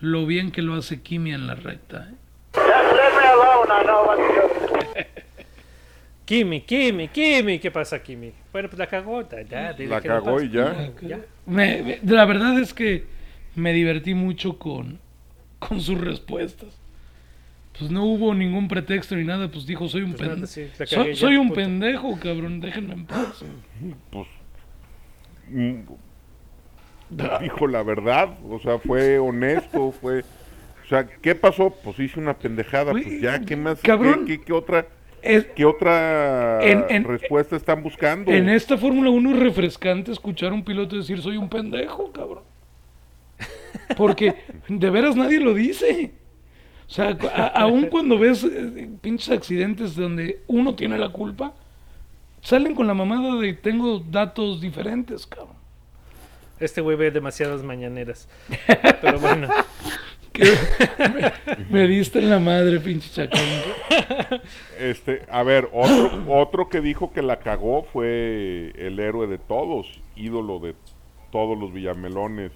[0.00, 2.08] Lo bien que lo hace Kimi en la recta.
[2.10, 2.14] ¿eh?
[6.24, 7.58] Kimi, Kimi, Kimi.
[7.58, 8.32] ¿Qué pasa, Kimi?
[8.52, 9.22] Bueno, pues la cagó.
[9.48, 10.90] ya, La cagó y ya.
[11.02, 11.18] Ya.
[11.46, 13.04] Me- me- la verdad es que
[13.56, 15.00] me divertí mucho con,
[15.58, 16.68] con sus respuestas.
[17.78, 20.46] pues no hubo ningún pretexto ni nada, pues dijo, soy un Pues pendejo.
[20.46, 23.42] sí, soy un pendejo, cabrón, déjenme en paz.
[24.10, 24.28] Pues,
[27.40, 30.20] dijo la verdad, o sea, fue honesto, fue...
[30.20, 31.70] O sea, ¿qué pasó?
[31.84, 33.80] Pues hice una pendejada, pues ya, ¿qué más?
[33.80, 34.24] cabrón.
[34.26, 34.86] ¿Qué, qué- qué otra,
[35.22, 38.32] Es- qué otra En- en- respuesta están buscando?
[38.32, 42.42] en esta Fórmula 1 es refrescante escuchar a un piloto decir, soy un pendejo, cabrón.
[43.96, 44.34] Porque
[44.68, 46.12] de veras nadie lo dice.
[46.88, 51.54] O sea, cu- a- aun cuando ves eh, pinches accidentes donde uno tiene la culpa,
[52.42, 55.56] salen con la mamada de tengo datos diferentes, cabrón.
[56.58, 58.28] Este güey ve demasiadas mañaneras.
[59.00, 59.48] Pero bueno.
[60.32, 60.54] Que-
[61.08, 63.40] me, me diste en la madre, pinche chacón.
[64.78, 69.86] Este, a ver, otro, otro que dijo que la cagó fue el héroe de todos,
[70.16, 70.74] ídolo de
[71.32, 72.52] todos los villamelones,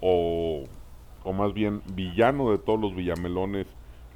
[0.00, 0.64] o,
[1.24, 3.66] o más bien villano de todos los villamelones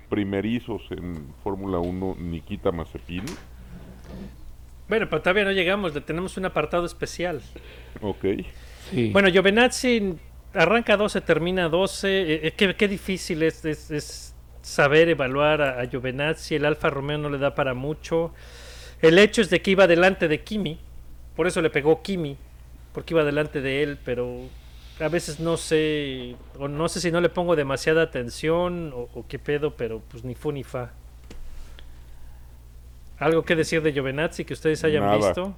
[0.09, 3.25] primerizos en Fórmula 1, Nikita Mazepin.
[4.89, 7.41] Bueno, pero todavía no llegamos, le tenemos un apartado especial.
[8.01, 8.25] Ok.
[8.91, 9.11] Sí.
[9.13, 10.15] Bueno, Giovinazzi
[10.55, 12.09] arranca 12, termina 12.
[12.09, 15.85] eh, eh, qué, qué difícil es, es- es saber evaluar a, a.
[15.85, 18.33] El Alfa Romeo no le da para mucho.
[19.03, 20.79] El hecho es de que iba delante de Kimi.
[21.35, 22.37] Por eso le pegó Kimi.
[22.93, 23.99] Porque iba delante de él.
[24.05, 24.41] Pero
[25.01, 26.37] a veces no sé.
[26.59, 28.93] O no sé si no le pongo demasiada atención.
[28.95, 29.77] O, o qué pedo.
[29.77, 30.93] Pero pues ni fu ni fa.
[33.19, 35.17] ¿Algo que decir de Giovinazzi que ustedes hayan Nada.
[35.17, 35.55] visto?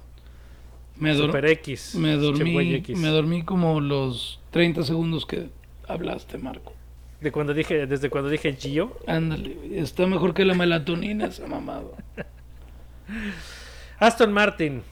[0.99, 1.95] me, Super X.
[1.95, 2.97] dormí, X.
[2.97, 5.49] me dormí como los 30 segundos que
[5.87, 6.73] hablaste, Marco.
[7.21, 8.97] De cuando dije, desde cuando dije Gio.
[9.07, 11.89] Ándale, está mejor que la melatonina esa mamada.
[13.99, 14.83] Aston Martin.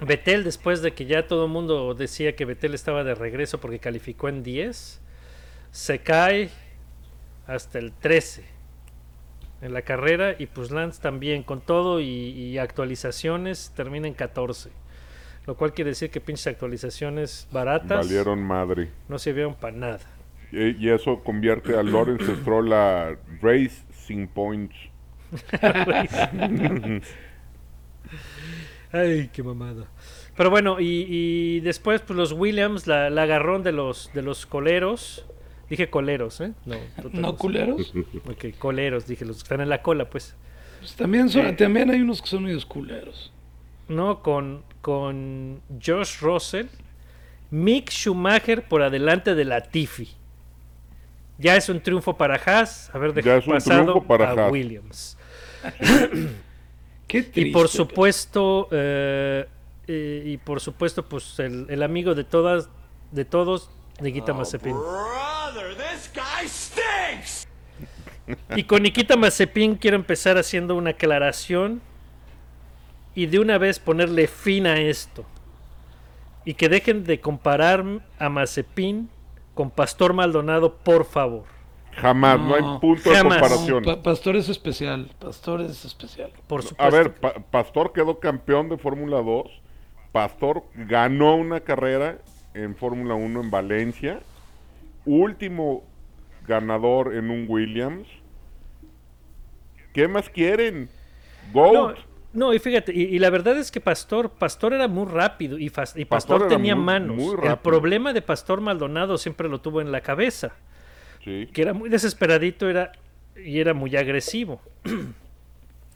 [0.00, 3.78] Vettel, después de que ya todo el mundo decía que Vettel estaba de regreso porque
[3.78, 5.00] calificó en 10,
[5.70, 6.50] se cae
[7.46, 8.51] hasta el 13
[9.62, 14.70] en la carrera y pues Lance también con todo y, y actualizaciones termina en 14.
[15.46, 18.90] Lo cual quiere decir que pinches actualizaciones baratas Valieron madre.
[19.08, 20.00] no sirvieron para nada.
[20.52, 24.76] Y, y eso convierte a Lawrence Stroll a Racing Points.
[28.92, 29.86] Ay, qué mamada.
[30.36, 34.44] Pero bueno, y, y después pues los Williams, la, la agarrón de los, de los
[34.46, 35.26] coleros.
[35.72, 36.52] Dije coleros, ¿eh?
[36.66, 36.76] No,
[37.14, 37.94] ¿No culeros?
[38.28, 40.34] Ok, coleros, dije, los que están en la cola, pues.
[40.80, 43.32] Pues también, son, también hay unos que son medios culeros.
[43.88, 46.66] No, con, con Josh Russell,
[47.50, 50.10] Mick Schumacher por delante de la Tiffy.
[51.38, 54.52] Ya es un triunfo para Haas haber dejado pasado para a Haas.
[54.52, 55.16] Williams.
[57.08, 57.50] Qué Y triste.
[57.50, 59.46] por supuesto, eh,
[59.86, 62.68] eh, y por supuesto, pues el, el amigo de todas,
[63.10, 63.70] de todos,
[64.00, 64.72] Nikita Mazepin.
[64.76, 67.46] Brother, this guy stinks!
[68.56, 71.80] Y con Nikita Mazepin quiero empezar haciendo una aclaración
[73.14, 75.24] y de una vez ponerle fin a esto.
[76.44, 77.84] Y que dejen de comparar
[78.18, 79.10] a Mazepin
[79.54, 81.44] con Pastor Maldonado, por favor.
[81.92, 83.34] Jamás, no, hay No, punto jamás.
[83.34, 83.84] de comparación.
[83.84, 85.10] Pa- Pastor es especial.
[85.18, 86.32] Pastor es especial.
[86.46, 86.82] Por supuesto.
[86.82, 89.46] A ver, Pa- Pastor quedó campeón de Fórmula 2.
[90.10, 92.18] Pastor ganó una carrera
[92.54, 94.20] en Fórmula 1 en Valencia.
[95.04, 95.84] Último
[96.46, 98.06] ganador en un Williams.
[99.92, 100.88] ¿Qué más quieren?
[101.52, 101.98] no, Goat.
[102.32, 105.68] no, y fíjate, y, y la verdad es que Pastor, Pastor era muy rápido y,
[105.70, 107.16] Pastor, tenía muy- manos.
[107.16, 110.52] muy El problema de Pastor Maldonado siempre lo tuvo en la cabeza,
[111.24, 111.48] Sí.
[111.52, 112.92] que era muy desesperadito era,
[113.36, 114.60] y era muy agresivo.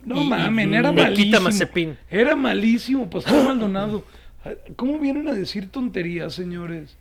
[0.04, 1.40] No mamen, y era malísimo.
[1.40, 1.98] Mazepin.
[2.10, 4.04] Era malísimo, Pastor Maldonado.
[4.76, 6.96] ¿Cómo vienen a decir tonterías, señores?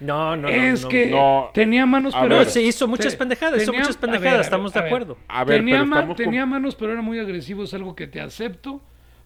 [0.00, 0.88] No, no, no, es no.
[0.88, 1.50] que No.
[1.52, 2.36] tenía manos, A pero...
[2.38, 2.46] ver.
[2.46, 4.76] No, sí, hizo muchas Te- pendejadas, hizo tenía- muchas a pendejadas, ver, a ver, estamos
[4.76, 5.16] a de acuerdo.
[5.28, 7.64] A ver, tenía, ma- estamos con- tenía manos, pero era muy agresivo.
[7.64, 8.80] Es algo que te acepto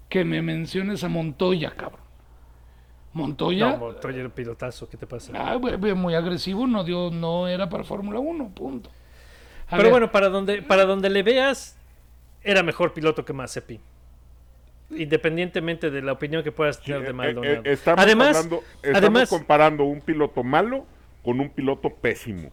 [0.08, 2.00] que me menciones a Montoya, cabrón.
[3.12, 5.32] Montoya, No, Montoya era pilotazo, ¿qué te pasa?
[5.36, 8.90] ah, muy agresivo, no dio, no era para Fórmula 1, punto.
[9.68, 11.76] A Pero ver, bueno, para donde, para donde le veas,
[12.42, 13.80] era mejor piloto que Mazepin.
[14.96, 17.54] Independientemente de la opinión que puedas tener de eh, Maldonado.
[17.54, 20.86] eh, estamos además, hablando- estamos además comparando un piloto malo
[21.22, 22.50] con un piloto pésimo.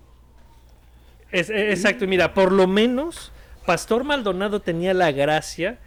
[1.32, 3.32] es- eh, exacto, mira, por lo menos
[3.66, 5.78] Pastor Maldonado tenía la gracia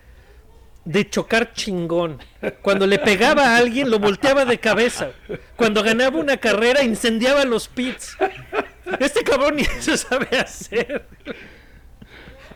[0.84, 2.18] de chocar chingón.
[2.62, 5.10] Cuando le pegaba a alguien, lo volteaba de cabeza.
[5.56, 8.16] Cuando ganaba una carrera, incendiaba los pits.
[9.00, 11.06] Este cabrón ni eso sabe hacer.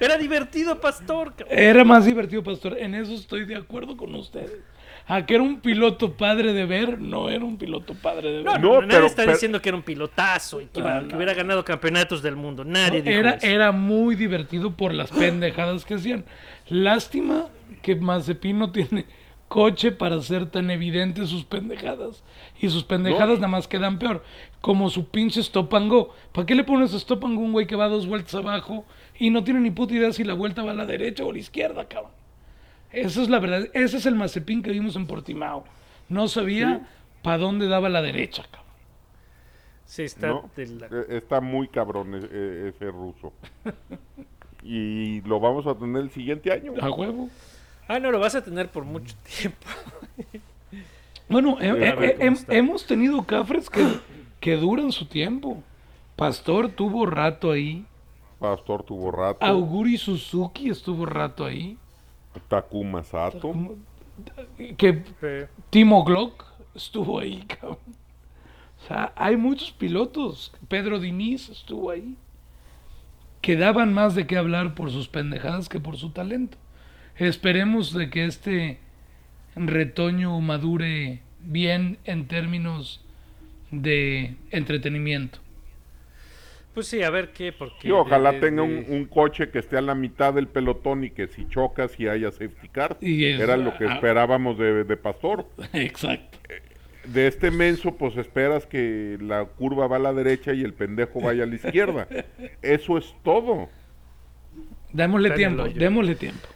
[0.01, 1.34] Era divertido, pastor.
[1.34, 1.59] cabrón.
[1.59, 2.76] Era más divertido, Pastor.
[2.78, 4.53] En eso estoy de acuerdo con ustedes.
[5.11, 8.44] A que era un piloto padre de ver, no era un piloto padre de ver.
[8.44, 11.09] No, No, no, nadie pero- está pero- diciendo que era un pilotazo y que, iba-
[11.09, 12.62] que hubiera ganado campeonatos del mundo.
[12.64, 13.46] Nadie dijo era, eso.
[13.46, 16.24] era muy divertido por las pendejadas que hacían.
[16.68, 17.46] Lástima
[17.82, 19.07] que Mazepin no tiene
[19.49, 22.22] coche para hacer tan evidentes sus pendejadas.
[22.61, 23.42] Y sus pendejadas No.
[23.42, 24.22] nada más quedan peor.
[24.61, 26.12] Como su pinche stop and go.
[26.32, 28.84] ¿Para qué le pones stop and go a un güey que va dos vueltas abajo
[29.18, 31.32] y no tiene ni puta idea si la vuelta va a la derecha o a
[31.32, 32.11] la izquierda, cabrón?
[32.90, 33.68] Esa es la verdad.
[33.74, 35.64] Ese es el Mazepin que vimos en Portimao.
[36.09, 36.88] No sabía
[37.22, 38.66] para dónde daba la derecha, cabrón.
[39.84, 40.50] Sí, está ¿no?
[40.56, 43.32] de la- Eh, Está muy cabrón e- e- ese ruso.
[44.62, 46.72] y lo vamos a tener el siguiente año.
[46.80, 47.28] A huevo.
[47.86, 49.66] Ah, no, lo vas a tener por mucho tiempo.
[51.29, 52.55] Bueno, he- he- he- hem- está.
[52.55, 53.87] hemos tenido cafres que,
[54.41, 55.62] que duran su tiempo.
[56.16, 57.85] Pastor tuvo rato ahí.
[58.39, 59.45] Pastor tuvo rato.
[59.45, 61.76] Auguri Suzuki estuvo rato ahí.
[62.49, 63.53] Takuma Sato.
[64.76, 67.79] Que Eh, Timo Glock estuvo ahí, cabrón.
[68.83, 70.53] O sea, hay muchos pilotos.
[70.68, 72.16] Pedro Diniz estuvo ahí.
[73.41, 76.57] Que daban más de qué hablar por sus pendejadas que por su talento.
[77.16, 78.79] Esperemos de que este
[79.66, 83.04] retoño madure bien en términos
[83.70, 85.38] de entretenimiento.
[86.74, 87.88] Pues sí, a ver qué, porque...
[87.88, 91.02] Y ojalá de- tenga de- un, un coche que esté a la mitad del pelotón
[91.02, 92.96] y que si chocas y haya safety car.
[93.00, 93.94] Y es- Era lo que ah.
[93.94, 95.46] esperábamos de, de Pastor.
[95.72, 96.38] Exacto.
[97.04, 101.20] De este menso, pues esperas que la curva va a la derecha y el pendejo
[101.20, 102.06] vaya a la izquierda.
[102.62, 103.68] Eso es todo.
[104.92, 106.46] Démosle tiempo, démosle tiempo.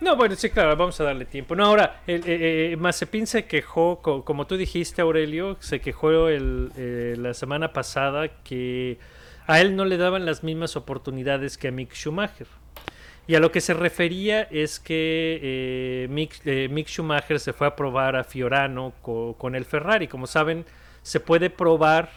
[0.00, 1.54] No, bueno, sí, claro, vamos a darle tiempo.
[1.54, 6.28] No, ahora, el, eh, eh, Mazepin se quejó, co- como tú dijiste, Aurelio, se quejó
[6.28, 8.98] eh, la semana pasada que
[9.46, 12.48] a él no le daban las mismas oportunidades que a Mick Schumacher.
[13.26, 17.76] Y a lo que se refería es que eh, Mick, eh, Schumacher se fue a
[17.76, 20.08] probar a Fiorano co- con el Ferrari.
[20.08, 20.66] Como saben,
[21.02, 22.10] se puede probar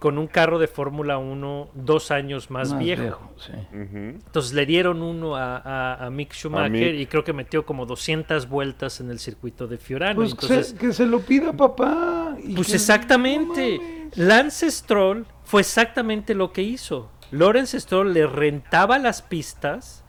[0.00, 3.30] con un carro de Fórmula 1 dos años más, viejo.
[3.36, 3.52] sí.
[3.72, 7.00] Entonces le dieron uno a, a- a Mick Schumacher Mick.
[7.00, 10.16] y creo que metió como 200 vueltas en el circuito de Fiorano.
[10.16, 12.34] Pues Entonces, que, se, que se lo pida papá.
[12.42, 13.78] y pues exactamente.
[13.78, 14.24] no.
[14.24, 17.10] Lance Stroll fue exactamente lo que hizo.
[17.30, 20.02] Lawrence Stroll le rentaba las pistas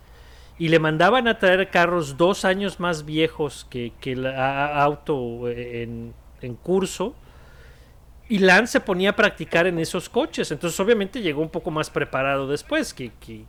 [0.58, 5.84] y le mandaban a traer carros dos años más viejos que, que el auto eh,
[5.84, 7.14] en, en curso.
[8.32, 10.52] Y Lance se ponía a practicar en esos coches.
[10.52, 13.44] Entonces, obviamente, llegó un poco más preparado después, que, que,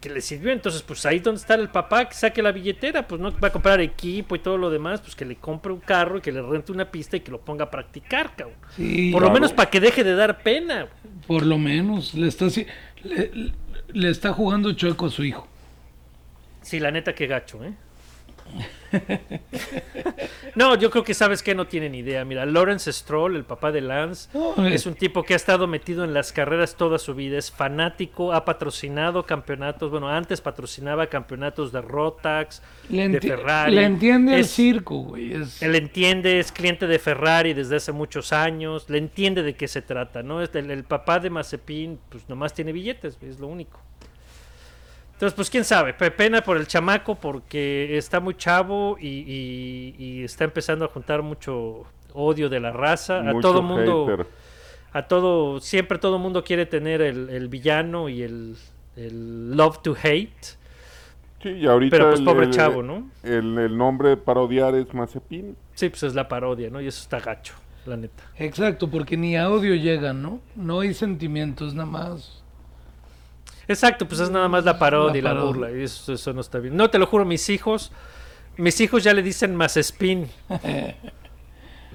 [0.00, 0.50] que le sirvió.
[0.50, 3.52] Entonces, pues ahí donde está el papá, que saque la billetera, pues no va a
[3.52, 6.42] comprar equipo y todo lo demás, pues que le compre un carro y que le
[6.42, 8.56] rente una pista y que lo ponga a practicar, cabrón.
[8.74, 10.88] Sí, Por lo menos para que deje de dar pena.
[11.28, 12.46] por lo menos le está,
[13.04, 13.52] le,
[13.92, 15.46] le está jugando chueco a su hijo.
[16.62, 17.72] Sí, la neta, qué gacho, ¿eh?
[20.54, 22.24] no, yo creo que sabes que no tienen idea.
[22.24, 26.04] Mira, Lawrence Stroll, el papá de Lance, No, es un tipo que ha estado metido
[26.04, 27.38] en las carreras toda su vida.
[27.38, 29.90] Es fanático, ha patrocinado campeonatos.
[29.90, 33.74] Bueno, antes patrocinaba campeonatos de Rotax, Le, de Ferrari.
[33.74, 35.32] le entiende el Es- circo, güey.
[35.34, 39.68] Es, Él entiende, es cliente de Ferrari desde hace muchos años, le entiende de qué
[39.68, 40.42] se trata, ¿no?
[40.42, 43.80] Es El, el papá de Mazepin, pues nomás tiene billetes, es lo único.
[45.20, 49.94] Entonces, pues quién sabe, Pe- pena por el chamaco porque está muy chavo y, y-
[49.98, 53.20] y está empezando a juntar mucho odio de la raza.
[53.28, 54.26] A todo mundo, hater.
[54.94, 58.56] a todo, siempre todo mundo quiere tener el, el villano y el,
[58.96, 60.56] el love to hate.
[61.42, 63.10] Sí, y ahorita Pero, pues, el- pobre el- chavo, ¿no?
[63.22, 65.54] El, el nombre para odiar es Mazepin.
[65.74, 66.80] Sí, pues es la parodia, ¿no?
[66.80, 67.52] Y eso está gacho,
[67.84, 68.22] la neta.
[68.38, 70.40] exacto, porque ni a odio llegan, ¿no?
[70.56, 72.39] No hay sentimientos, nada más.
[73.70, 75.70] Exacto, pues es nada más la parodia La y la burla.
[75.70, 76.76] Y eso, eso no está bien.
[76.76, 77.92] No, te lo juro, mis hijos,
[78.56, 80.28] mis hijos ya le dicen más spin.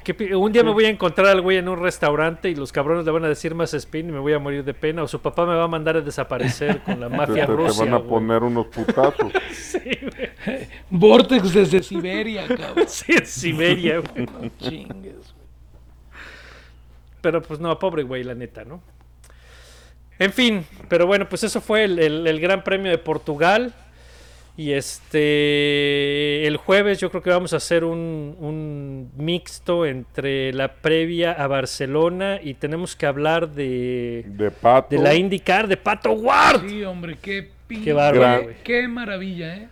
[0.06, 3.06] Que un día me voy a encontrar al güey en un restaurante y los cabrones
[3.06, 5.02] le van a decir más spin y me voy a morir de pena.
[5.02, 7.86] O su papá me va a mandar a desaparecer con la mafia te- te rusa.
[7.86, 8.10] van a güey.
[8.10, 9.32] poner unos putazos.
[9.52, 10.68] Sí, güey.
[10.92, 12.86] Vortex desde Siberia, cabrón.
[12.88, 14.28] Sí, en Siberia, güey.
[14.28, 15.34] No chingues.
[17.22, 18.84] Pero pues no, pobre güey, la neta, ¿no?
[20.20, 23.74] En fin, pero bueno, pues eso fue el, el- el Gran Premio de Portugal.
[24.58, 30.76] Y este, el jueves yo creo que vamos a hacer un, un mixto entre la
[30.76, 34.96] previa a Barcelona y tenemos que hablar de, De pato.
[34.96, 36.68] de la IndyCar de Pato Ward.
[36.70, 37.84] Sí, hombre, qué pinche.
[37.86, 39.68] Qué bárbaro, qué, maravilla, ¿eh?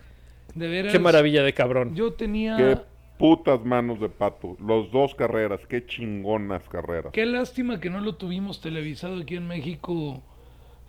[0.54, 0.92] De veras.
[0.92, 1.94] Qué maravilla de cabrón.
[1.94, 2.56] Yo tenía.
[2.56, 2.76] Qué
[3.18, 4.56] putas manos de pato.
[4.60, 7.12] Los dos carreras, qué chingonas carreras.
[7.12, 10.22] Qué lástima que no lo tuvimos televisado aquí en México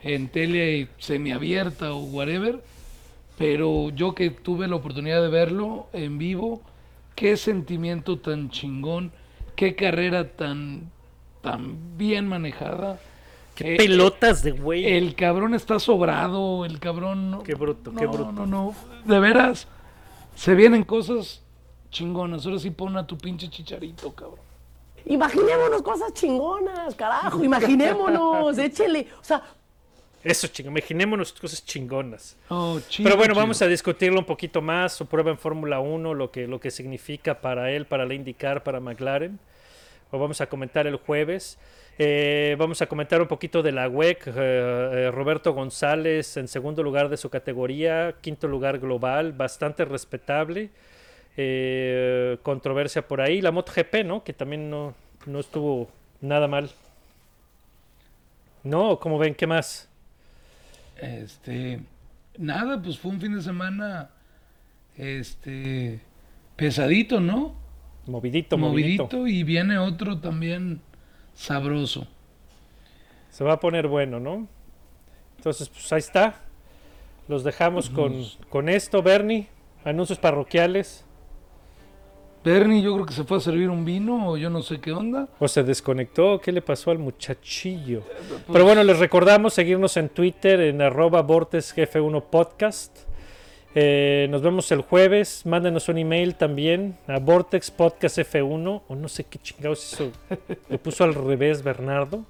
[0.01, 2.61] en tele semiabierta o whatever,
[3.37, 6.61] pero yo que tuve la oportunidad de verlo en vivo,
[7.15, 9.11] qué sentimiento tan chingón,
[9.55, 10.91] qué carrera tan,
[11.41, 12.99] tan bien manejada.
[13.55, 14.85] Qué Eh, pelotas de güey.
[14.85, 17.31] El cabrón está sobrado, el cabrón...
[17.31, 18.31] no- Qué bruto, qué no, bruto.
[18.33, 18.75] No, no,
[19.05, 19.67] de veras,
[20.35, 21.41] se vienen cosas
[21.89, 22.45] chingonas.
[22.45, 24.39] Ahora sí pon a tu pinche chicharito, cabrón.
[25.05, 29.07] Imaginémonos cosas chingonas, carajo, imaginémonos, échele.
[29.21, 29.41] O sea,
[30.26, 30.73] Eso, chingón.
[30.73, 32.36] Imaginémonos cosas chingonas.
[32.49, 33.43] Oh, chido, Pero bueno, chido.
[33.43, 34.91] vamos a discutirlo un poquito más.
[34.93, 38.63] Su prueba en Fórmula 1, lo que, lo que significa para él, para la IndyCar,
[38.63, 39.39] para McLaren.
[40.11, 41.59] Lo vamos a comentar el jueves.
[41.99, 44.28] Eh, vamos a comentar un poquito de la WEC.
[44.28, 50.71] eh, eh, Roberto González en segundo lugar de su categoría, quinto lugar global, bastante respetable.
[52.41, 53.41] Controversia por ahí.
[53.41, 54.23] La MotoGP, ¿no?
[54.23, 54.95] Que también no,
[55.28, 55.88] no estuvo
[56.21, 56.71] nada mal.
[58.63, 59.88] No, como ven, ¿qué más?
[60.97, 61.81] Este,
[62.37, 64.09] nada, pues fue un fin de semana,
[64.95, 65.99] este,
[66.55, 67.55] pesadito, ¿no?
[68.07, 69.03] Movidito, movidito.
[69.03, 70.81] Movidito y viene otro también
[71.33, 72.07] sabroso.
[73.29, 74.47] Se va a poner bueno, ¿no?
[75.37, 76.41] Entonces, pues ahí está.
[77.27, 79.47] Los dejamos con, con esto, Bernie.
[79.83, 81.05] Anuncios parroquiales.
[82.45, 84.91] Bernie yo creo que se fue a servir un vino o yo no sé qué
[84.91, 85.27] onda.
[85.39, 86.39] ¿O se desconectó?
[86.39, 88.03] ¿Qué le pasó al muchachillo?
[88.53, 92.95] Pero bueno, les recordamos seguirnos en Twitter en arroba vortexgf1 podcast.
[93.73, 95.41] Eh, nos vemos el jueves.
[95.47, 100.11] Mándenos un email también a vortexpodcastf1 o no sé qué chingados hizo.
[100.69, 102.25] Lo puso al revés Bernardo.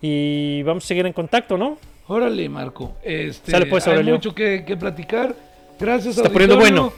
[0.00, 1.76] Y vamos a seguir en contacto, ¿no?
[2.06, 2.94] Órale, Marco.
[3.02, 4.14] Este, Sale, pues, hay Aurelio.
[4.14, 5.34] mucho que, que platicar.
[5.80, 6.92] Gracias, Está poniendo auditorio.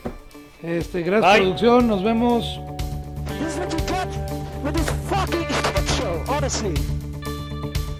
[0.63, 1.39] Este, gracias, Bye.
[1.41, 1.87] producción.
[1.87, 2.59] Nos vemos.
[3.39, 4.07] this is what you get
[4.63, 6.73] with this fucking shit show, honestly.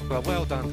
[0.10, 0.72] Well, well done.